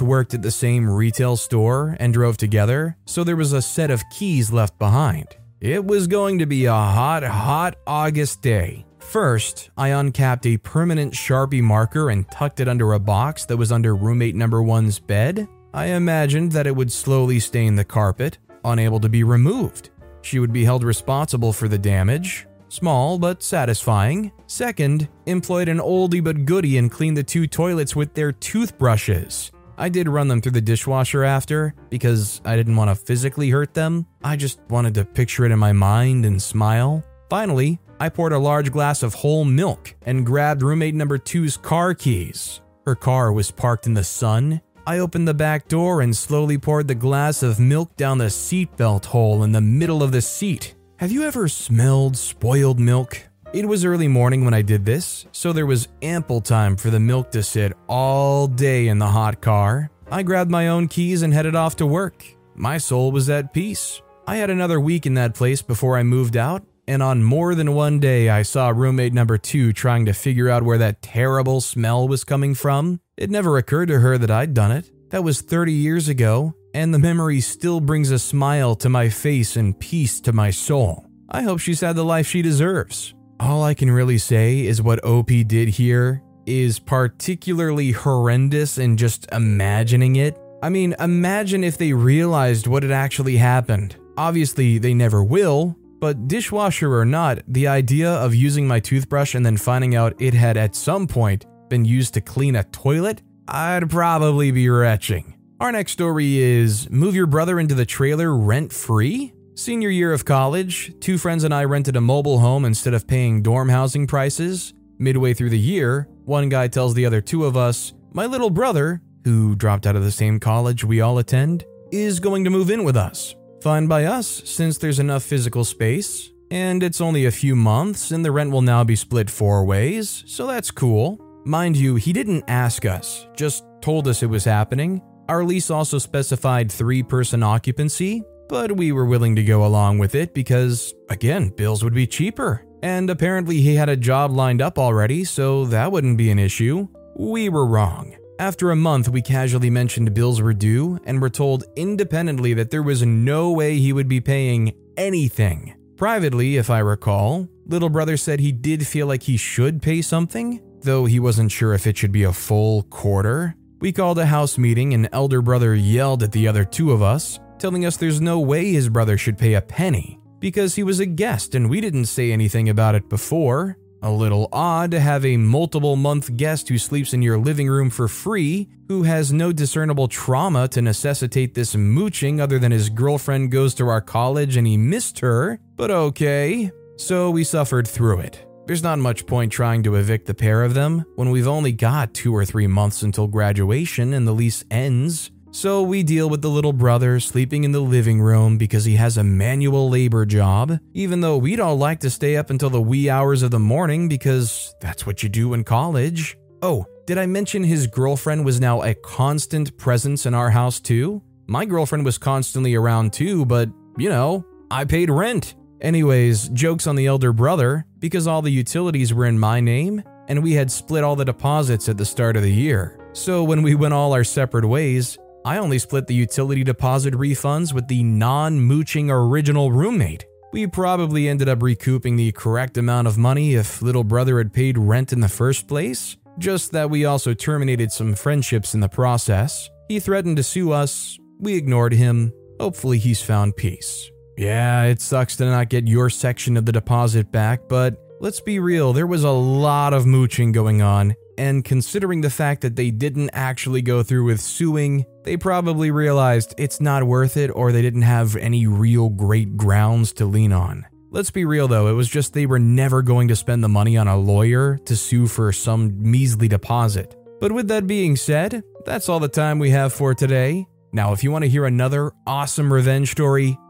worked 0.00 0.32
at 0.32 0.40
the 0.40 0.50
same 0.50 0.88
retail 0.88 1.36
store 1.36 1.96
and 2.00 2.14
drove 2.14 2.38
together, 2.38 2.96
so 3.04 3.24
there 3.24 3.36
was 3.36 3.52
a 3.52 3.60
set 3.60 3.90
of 3.90 4.02
keys 4.10 4.50
left 4.50 4.78
behind. 4.78 5.36
It 5.60 5.84
was 5.84 6.06
going 6.06 6.38
to 6.38 6.46
be 6.46 6.64
a 6.64 6.72
hot, 6.72 7.22
hot 7.22 7.76
August 7.86 8.40
day. 8.40 8.86
First, 8.98 9.70
I 9.76 9.88
uncapped 9.88 10.46
a 10.46 10.56
permanent 10.56 11.12
Sharpie 11.12 11.62
marker 11.62 12.10
and 12.10 12.30
tucked 12.30 12.60
it 12.60 12.68
under 12.68 12.92
a 12.92 12.98
box 12.98 13.44
that 13.46 13.56
was 13.56 13.72
under 13.72 13.94
roommate 13.94 14.34
number 14.34 14.62
one's 14.62 14.98
bed. 14.98 15.48
I 15.74 15.86
imagined 15.86 16.52
that 16.52 16.66
it 16.66 16.74
would 16.74 16.90
slowly 16.90 17.40
stain 17.40 17.74
the 17.74 17.84
carpet, 17.84 18.38
unable 18.64 19.00
to 19.00 19.08
be 19.08 19.22
removed. 19.24 19.90
She 20.22 20.38
would 20.38 20.52
be 20.52 20.64
held 20.64 20.84
responsible 20.84 21.52
for 21.52 21.68
the 21.68 21.78
damage, 21.78 22.46
small 22.68 23.18
but 23.18 23.42
satisfying. 23.42 24.32
Second, 24.46 25.08
employed 25.26 25.68
an 25.68 25.78
oldie 25.78 26.22
but 26.22 26.44
goodie 26.44 26.78
and 26.78 26.90
cleaned 26.90 27.16
the 27.16 27.22
two 27.22 27.46
toilets 27.46 27.96
with 27.96 28.14
their 28.14 28.32
toothbrushes. 28.32 29.50
I 29.76 29.88
did 29.88 30.08
run 30.08 30.26
them 30.26 30.40
through 30.40 30.52
the 30.52 30.60
dishwasher 30.60 31.22
after 31.22 31.72
because 31.88 32.40
I 32.44 32.56
didn't 32.56 32.74
want 32.74 32.90
to 32.90 32.96
physically 32.96 33.50
hurt 33.50 33.74
them. 33.74 34.06
I 34.24 34.34
just 34.34 34.60
wanted 34.68 34.94
to 34.94 35.04
picture 35.04 35.44
it 35.44 35.52
in 35.52 35.58
my 35.58 35.72
mind 35.72 36.26
and 36.26 36.42
smile. 36.42 37.04
Finally, 37.30 37.78
I 38.00 38.08
poured 38.08 38.32
a 38.32 38.38
large 38.38 38.72
glass 38.72 39.02
of 39.02 39.14
whole 39.14 39.44
milk 39.44 39.94
and 40.02 40.26
grabbed 40.26 40.62
roommate 40.62 40.94
number 40.94 41.18
two's 41.18 41.56
car 41.56 41.94
keys. 41.94 42.60
Her 42.86 42.94
car 42.94 43.32
was 43.32 43.50
parked 43.50 43.86
in 43.86 43.94
the 43.94 44.04
sun. 44.04 44.60
I 44.86 44.98
opened 44.98 45.28
the 45.28 45.34
back 45.34 45.68
door 45.68 46.00
and 46.00 46.16
slowly 46.16 46.58
poured 46.58 46.88
the 46.88 46.94
glass 46.94 47.42
of 47.42 47.60
milk 47.60 47.94
down 47.96 48.18
the 48.18 48.26
seatbelt 48.26 49.04
hole 49.04 49.44
in 49.44 49.52
the 49.52 49.60
middle 49.60 50.02
of 50.02 50.10
the 50.10 50.22
seat. 50.22 50.74
Have 50.98 51.12
you 51.12 51.22
ever 51.22 51.46
smelled 51.46 52.16
spoiled 52.16 52.80
milk? 52.80 53.22
It 53.52 53.68
was 53.68 53.84
early 53.84 54.08
morning 54.08 54.44
when 54.44 54.52
I 54.52 54.62
did 54.62 54.84
this, 54.84 55.26
so 55.30 55.52
there 55.52 55.64
was 55.64 55.86
ample 56.02 56.40
time 56.40 56.74
for 56.74 56.90
the 56.90 56.98
milk 56.98 57.30
to 57.30 57.42
sit 57.44 57.72
all 57.88 58.48
day 58.48 58.88
in 58.88 58.98
the 58.98 59.06
hot 59.06 59.40
car. 59.40 59.92
I 60.10 60.24
grabbed 60.24 60.50
my 60.50 60.66
own 60.66 60.88
keys 60.88 61.22
and 61.22 61.32
headed 61.32 61.54
off 61.54 61.76
to 61.76 61.86
work. 61.86 62.24
My 62.56 62.78
soul 62.78 63.12
was 63.12 63.30
at 63.30 63.52
peace. 63.54 64.02
I 64.26 64.38
had 64.38 64.50
another 64.50 64.80
week 64.80 65.06
in 65.06 65.14
that 65.14 65.36
place 65.36 65.62
before 65.62 65.96
I 65.96 66.02
moved 66.02 66.36
out, 66.36 66.64
and 66.88 67.00
on 67.00 67.22
more 67.22 67.54
than 67.54 67.74
one 67.74 68.00
day 68.00 68.28
I 68.28 68.42
saw 68.42 68.70
roommate 68.70 69.12
number 69.12 69.38
two 69.38 69.72
trying 69.72 70.04
to 70.06 70.12
figure 70.12 70.48
out 70.48 70.64
where 70.64 70.78
that 70.78 71.00
terrible 71.00 71.60
smell 71.60 72.08
was 72.08 72.24
coming 72.24 72.56
from. 72.56 73.00
It 73.16 73.30
never 73.30 73.56
occurred 73.56 73.86
to 73.86 74.00
her 74.00 74.18
that 74.18 74.32
I'd 74.32 74.52
done 74.52 74.72
it. 74.72 74.90
That 75.10 75.22
was 75.22 75.42
30 75.42 75.72
years 75.72 76.08
ago, 76.08 76.54
and 76.74 76.92
the 76.92 76.98
memory 76.98 77.40
still 77.40 77.80
brings 77.80 78.10
a 78.10 78.18
smile 78.18 78.74
to 78.76 78.88
my 78.88 79.08
face 79.08 79.56
and 79.56 79.78
peace 79.78 80.20
to 80.22 80.32
my 80.32 80.50
soul. 80.50 81.06
I 81.28 81.42
hope 81.42 81.60
she's 81.60 81.80
had 81.80 81.96
the 81.96 82.04
life 82.04 82.26
she 82.26 82.42
deserves. 82.42 83.14
All 83.40 83.62
I 83.62 83.74
can 83.74 83.90
really 83.90 84.18
say 84.18 84.66
is 84.66 84.82
what 84.82 85.04
OP 85.04 85.28
did 85.46 85.68
here 85.68 86.22
is 86.46 86.78
particularly 86.78 87.92
horrendous 87.92 88.78
in 88.78 88.96
just 88.96 89.26
imagining 89.32 90.16
it. 90.16 90.38
I 90.62 90.70
mean, 90.70 90.94
imagine 90.98 91.62
if 91.62 91.78
they 91.78 91.92
realized 91.92 92.66
what 92.66 92.82
had 92.82 92.92
actually 92.92 93.36
happened. 93.36 93.96
Obviously, 94.16 94.78
they 94.78 94.94
never 94.94 95.22
will, 95.22 95.76
but 96.00 96.26
dishwasher 96.26 96.96
or 96.96 97.04
not, 97.04 97.40
the 97.46 97.68
idea 97.68 98.10
of 98.10 98.34
using 98.34 98.66
my 98.66 98.80
toothbrush 98.80 99.34
and 99.34 99.44
then 99.44 99.56
finding 99.56 99.94
out 99.94 100.20
it 100.20 100.34
had 100.34 100.56
at 100.56 100.74
some 100.74 101.06
point 101.06 101.46
been 101.68 101.84
used 101.84 102.14
to 102.14 102.20
clean 102.20 102.56
a 102.56 102.64
toilet, 102.64 103.22
I'd 103.46 103.90
probably 103.90 104.50
be 104.50 104.68
retching. 104.68 105.37
Our 105.60 105.72
next 105.72 105.90
story 105.90 106.38
is 106.38 106.88
Move 106.88 107.16
Your 107.16 107.26
Brother 107.26 107.58
into 107.58 107.74
the 107.74 107.84
Trailer 107.84 108.32
Rent 108.32 108.72
Free? 108.72 109.32
Senior 109.56 109.88
year 109.88 110.12
of 110.12 110.24
college, 110.24 110.94
two 111.00 111.18
friends 111.18 111.42
and 111.42 111.52
I 111.52 111.64
rented 111.64 111.96
a 111.96 112.00
mobile 112.00 112.38
home 112.38 112.64
instead 112.64 112.94
of 112.94 113.08
paying 113.08 113.42
dorm 113.42 113.68
housing 113.68 114.06
prices. 114.06 114.72
Midway 114.98 115.34
through 115.34 115.50
the 115.50 115.58
year, 115.58 116.06
one 116.24 116.48
guy 116.48 116.68
tells 116.68 116.94
the 116.94 117.04
other 117.04 117.20
two 117.20 117.44
of 117.44 117.56
us, 117.56 117.92
My 118.12 118.26
little 118.26 118.50
brother, 118.50 119.02
who 119.24 119.56
dropped 119.56 119.84
out 119.84 119.96
of 119.96 120.04
the 120.04 120.12
same 120.12 120.38
college 120.38 120.84
we 120.84 121.00
all 121.00 121.18
attend, 121.18 121.64
is 121.90 122.20
going 122.20 122.44
to 122.44 122.50
move 122.50 122.70
in 122.70 122.84
with 122.84 122.96
us. 122.96 123.34
Fine 123.60 123.88
by 123.88 124.04
us, 124.04 124.28
since 124.28 124.78
there's 124.78 125.00
enough 125.00 125.24
physical 125.24 125.64
space, 125.64 126.30
and 126.52 126.84
it's 126.84 127.00
only 127.00 127.26
a 127.26 127.32
few 127.32 127.56
months, 127.56 128.12
and 128.12 128.24
the 128.24 128.30
rent 128.30 128.52
will 128.52 128.62
now 128.62 128.84
be 128.84 128.94
split 128.94 129.28
four 129.28 129.64
ways, 129.64 130.22
so 130.24 130.46
that's 130.46 130.70
cool. 130.70 131.20
Mind 131.44 131.76
you, 131.76 131.96
he 131.96 132.12
didn't 132.12 132.44
ask 132.46 132.84
us, 132.84 133.26
just 133.34 133.64
told 133.80 134.06
us 134.06 134.22
it 134.22 134.26
was 134.26 134.44
happening, 134.44 135.02
our 135.28 135.44
lease 135.44 135.70
also 135.70 135.98
specified 135.98 136.72
three 136.72 137.02
person 137.02 137.42
occupancy, 137.42 138.22
but 138.48 138.72
we 138.72 138.92
were 138.92 139.04
willing 139.04 139.36
to 139.36 139.44
go 139.44 139.66
along 139.66 139.98
with 139.98 140.14
it 140.14 140.32
because, 140.34 140.94
again, 141.10 141.50
bills 141.50 141.84
would 141.84 141.94
be 141.94 142.06
cheaper. 142.06 142.64
And 142.82 143.10
apparently, 143.10 143.60
he 143.60 143.74
had 143.74 143.88
a 143.88 143.96
job 143.96 144.30
lined 144.30 144.62
up 144.62 144.78
already, 144.78 145.24
so 145.24 145.66
that 145.66 145.92
wouldn't 145.92 146.16
be 146.16 146.30
an 146.30 146.38
issue. 146.38 146.88
We 147.16 147.48
were 147.48 147.66
wrong. 147.66 148.16
After 148.38 148.70
a 148.70 148.76
month, 148.76 149.08
we 149.08 149.20
casually 149.20 149.68
mentioned 149.68 150.14
bills 150.14 150.40
were 150.40 150.54
due 150.54 151.00
and 151.04 151.20
were 151.20 151.28
told 151.28 151.64
independently 151.74 152.54
that 152.54 152.70
there 152.70 152.84
was 152.84 153.02
no 153.02 153.50
way 153.50 153.78
he 153.78 153.92
would 153.92 154.08
be 154.08 154.20
paying 154.20 154.72
anything. 154.96 155.74
Privately, 155.96 156.56
if 156.56 156.70
I 156.70 156.78
recall, 156.78 157.48
little 157.66 157.88
brother 157.88 158.16
said 158.16 158.38
he 158.38 158.52
did 158.52 158.86
feel 158.86 159.08
like 159.08 159.24
he 159.24 159.36
should 159.36 159.82
pay 159.82 160.00
something, 160.00 160.60
though 160.82 161.06
he 161.06 161.18
wasn't 161.18 161.50
sure 161.50 161.74
if 161.74 161.88
it 161.88 161.98
should 161.98 162.12
be 162.12 162.22
a 162.22 162.32
full 162.32 162.84
quarter. 162.84 163.56
We 163.80 163.92
called 163.92 164.18
a 164.18 164.26
house 164.26 164.58
meeting, 164.58 164.92
and 164.94 165.08
elder 165.12 165.40
brother 165.40 165.74
yelled 165.74 166.24
at 166.24 166.32
the 166.32 166.48
other 166.48 166.64
two 166.64 166.90
of 166.90 167.00
us, 167.00 167.38
telling 167.58 167.86
us 167.86 167.96
there's 167.96 168.20
no 168.20 168.40
way 168.40 168.72
his 168.72 168.88
brother 168.88 169.16
should 169.16 169.38
pay 169.38 169.54
a 169.54 169.60
penny 169.60 170.18
because 170.40 170.74
he 170.74 170.82
was 170.82 171.00
a 171.00 171.06
guest 171.06 171.54
and 171.54 171.68
we 171.68 171.80
didn't 171.80 172.06
say 172.06 172.32
anything 172.32 172.68
about 172.68 172.94
it 172.94 173.08
before. 173.08 173.76
A 174.02 174.10
little 174.10 174.48
odd 174.52 174.92
to 174.92 175.00
have 175.00 175.24
a 175.24 175.36
multiple 175.36 175.96
month 175.96 176.36
guest 176.36 176.68
who 176.68 176.78
sleeps 176.78 177.12
in 177.12 177.22
your 177.22 177.38
living 177.38 177.68
room 177.68 177.90
for 177.90 178.06
free, 178.06 178.68
who 178.86 179.02
has 179.02 179.32
no 179.32 179.52
discernible 179.52 180.06
trauma 180.06 180.68
to 180.68 180.82
necessitate 180.82 181.54
this 181.54 181.74
mooching 181.74 182.40
other 182.40 182.60
than 182.60 182.70
his 182.70 182.90
girlfriend 182.90 183.50
goes 183.50 183.74
to 183.74 183.88
our 183.88 184.00
college 184.00 184.56
and 184.56 184.66
he 184.66 184.76
missed 184.76 185.18
her, 185.18 185.60
but 185.76 185.90
okay. 185.90 186.70
So 186.96 187.30
we 187.30 187.42
suffered 187.42 187.88
through 187.88 188.20
it. 188.20 188.47
There's 188.68 188.82
not 188.82 188.98
much 188.98 189.24
point 189.24 189.50
trying 189.50 189.82
to 189.84 189.94
evict 189.94 190.26
the 190.26 190.34
pair 190.34 190.62
of 190.62 190.74
them 190.74 191.06
when 191.14 191.30
we've 191.30 191.48
only 191.48 191.72
got 191.72 192.12
two 192.12 192.36
or 192.36 192.44
three 192.44 192.66
months 192.66 193.00
until 193.00 193.26
graduation 193.26 194.12
and 194.12 194.28
the 194.28 194.32
lease 194.32 194.62
ends. 194.70 195.30
So 195.52 195.82
we 195.82 196.02
deal 196.02 196.28
with 196.28 196.42
the 196.42 196.50
little 196.50 196.74
brother 196.74 197.18
sleeping 197.18 197.64
in 197.64 197.72
the 197.72 197.80
living 197.80 198.20
room 198.20 198.58
because 198.58 198.84
he 198.84 198.96
has 198.96 199.16
a 199.16 199.24
manual 199.24 199.88
labor 199.88 200.26
job, 200.26 200.78
even 200.92 201.22
though 201.22 201.38
we'd 201.38 201.60
all 201.60 201.76
like 201.76 202.00
to 202.00 202.10
stay 202.10 202.36
up 202.36 202.50
until 202.50 202.68
the 202.68 202.78
wee 202.78 203.08
hours 203.08 203.42
of 203.42 203.52
the 203.52 203.58
morning 203.58 204.06
because 204.06 204.74
that's 204.82 205.06
what 205.06 205.22
you 205.22 205.30
do 205.30 205.54
in 205.54 205.64
college. 205.64 206.36
Oh, 206.60 206.84
did 207.06 207.16
I 207.16 207.24
mention 207.24 207.64
his 207.64 207.86
girlfriend 207.86 208.44
was 208.44 208.60
now 208.60 208.82
a 208.82 208.92
constant 208.92 209.78
presence 209.78 210.26
in 210.26 210.34
our 210.34 210.50
house 210.50 210.78
too? 210.78 211.22
My 211.46 211.64
girlfriend 211.64 212.04
was 212.04 212.18
constantly 212.18 212.74
around 212.74 213.14
too, 213.14 213.46
but 213.46 213.70
you 213.96 214.10
know, 214.10 214.44
I 214.70 214.84
paid 214.84 215.08
rent. 215.08 215.54
Anyways, 215.80 216.50
jokes 216.50 216.86
on 216.86 216.96
the 216.96 217.06
elder 217.06 217.32
brother 217.32 217.86
because 217.98 218.26
all 218.26 218.42
the 218.42 218.50
utilities 218.50 219.12
were 219.12 219.26
in 219.26 219.38
my 219.38 219.60
name 219.60 220.02
and 220.28 220.42
we 220.42 220.52
had 220.52 220.70
split 220.70 221.04
all 221.04 221.16
the 221.16 221.24
deposits 221.24 221.88
at 221.88 221.96
the 221.96 222.04
start 222.04 222.36
of 222.36 222.42
the 222.42 222.52
year. 222.52 222.98
So 223.12 223.42
when 223.42 223.62
we 223.62 223.74
went 223.74 223.94
all 223.94 224.12
our 224.12 224.24
separate 224.24 224.66
ways, 224.66 225.18
I 225.44 225.58
only 225.58 225.78
split 225.78 226.06
the 226.06 226.14
utility 226.14 226.62
deposit 226.62 227.14
refunds 227.14 227.72
with 227.72 227.88
the 227.88 228.02
non 228.02 228.60
mooching 228.60 229.10
original 229.10 229.72
roommate. 229.72 230.26
We 230.52 230.66
probably 230.66 231.28
ended 231.28 231.48
up 231.48 231.62
recouping 231.62 232.16
the 232.16 232.32
correct 232.32 232.76
amount 232.78 233.08
of 233.08 233.18
money 233.18 233.54
if 233.54 233.82
little 233.82 234.04
brother 234.04 234.38
had 234.38 234.52
paid 234.52 234.78
rent 234.78 235.12
in 235.12 235.20
the 235.20 235.28
first 235.28 235.68
place, 235.68 236.16
just 236.38 236.72
that 236.72 236.90
we 236.90 237.04
also 237.04 237.34
terminated 237.34 237.92
some 237.92 238.14
friendships 238.14 238.74
in 238.74 238.80
the 238.80 238.88
process. 238.88 239.68
He 239.88 240.00
threatened 240.00 240.36
to 240.36 240.42
sue 240.42 240.72
us, 240.72 241.18
we 241.38 241.54
ignored 241.54 241.92
him. 241.92 242.32
Hopefully, 242.60 242.98
he's 242.98 243.22
found 243.22 243.56
peace. 243.56 244.10
Yeah, 244.38 244.84
it 244.84 245.00
sucks 245.00 245.34
to 245.36 245.46
not 245.46 245.68
get 245.68 245.88
your 245.88 246.08
section 246.10 246.56
of 246.56 246.64
the 246.64 246.70
deposit 246.70 247.32
back, 247.32 247.62
but 247.68 248.00
let's 248.20 248.40
be 248.40 248.60
real, 248.60 248.92
there 248.92 249.06
was 249.06 249.24
a 249.24 249.30
lot 249.30 249.92
of 249.92 250.06
mooching 250.06 250.52
going 250.52 250.80
on, 250.80 251.16
and 251.36 251.64
considering 251.64 252.20
the 252.20 252.30
fact 252.30 252.60
that 252.60 252.76
they 252.76 252.92
didn't 252.92 253.30
actually 253.32 253.82
go 253.82 254.04
through 254.04 254.24
with 254.24 254.40
suing, 254.40 255.04
they 255.24 255.36
probably 255.36 255.90
realized 255.90 256.54
it's 256.56 256.80
not 256.80 257.02
worth 257.02 257.36
it 257.36 257.48
or 257.48 257.72
they 257.72 257.82
didn't 257.82 258.02
have 258.02 258.36
any 258.36 258.68
real 258.68 259.08
great 259.08 259.56
grounds 259.56 260.12
to 260.14 260.24
lean 260.24 260.52
on. 260.52 260.86
Let's 261.10 261.32
be 261.32 261.44
real 261.44 261.66
though, 261.66 261.88
it 261.88 261.94
was 261.94 262.08
just 262.08 262.32
they 262.32 262.46
were 262.46 262.60
never 262.60 263.02
going 263.02 263.26
to 263.28 263.36
spend 263.36 263.64
the 263.64 263.68
money 263.68 263.96
on 263.96 264.06
a 264.06 264.16
lawyer 264.16 264.78
to 264.84 264.94
sue 264.94 265.26
for 265.26 265.52
some 265.52 266.00
measly 266.00 266.46
deposit. 266.46 267.16
But 267.40 267.50
with 267.50 267.66
that 267.68 267.88
being 267.88 268.14
said, 268.14 268.62
that's 268.84 269.08
all 269.08 269.18
the 269.18 269.26
time 269.26 269.58
we 269.58 269.70
have 269.70 269.92
for 269.92 270.14
today. 270.14 270.68
Now, 270.92 271.12
if 271.12 271.22
you 271.22 271.30
want 271.30 271.44
to 271.44 271.50
hear 271.50 271.66
another 271.66 272.12
awesome 272.26 272.72
revenge 272.72 273.10
story, 273.10 273.58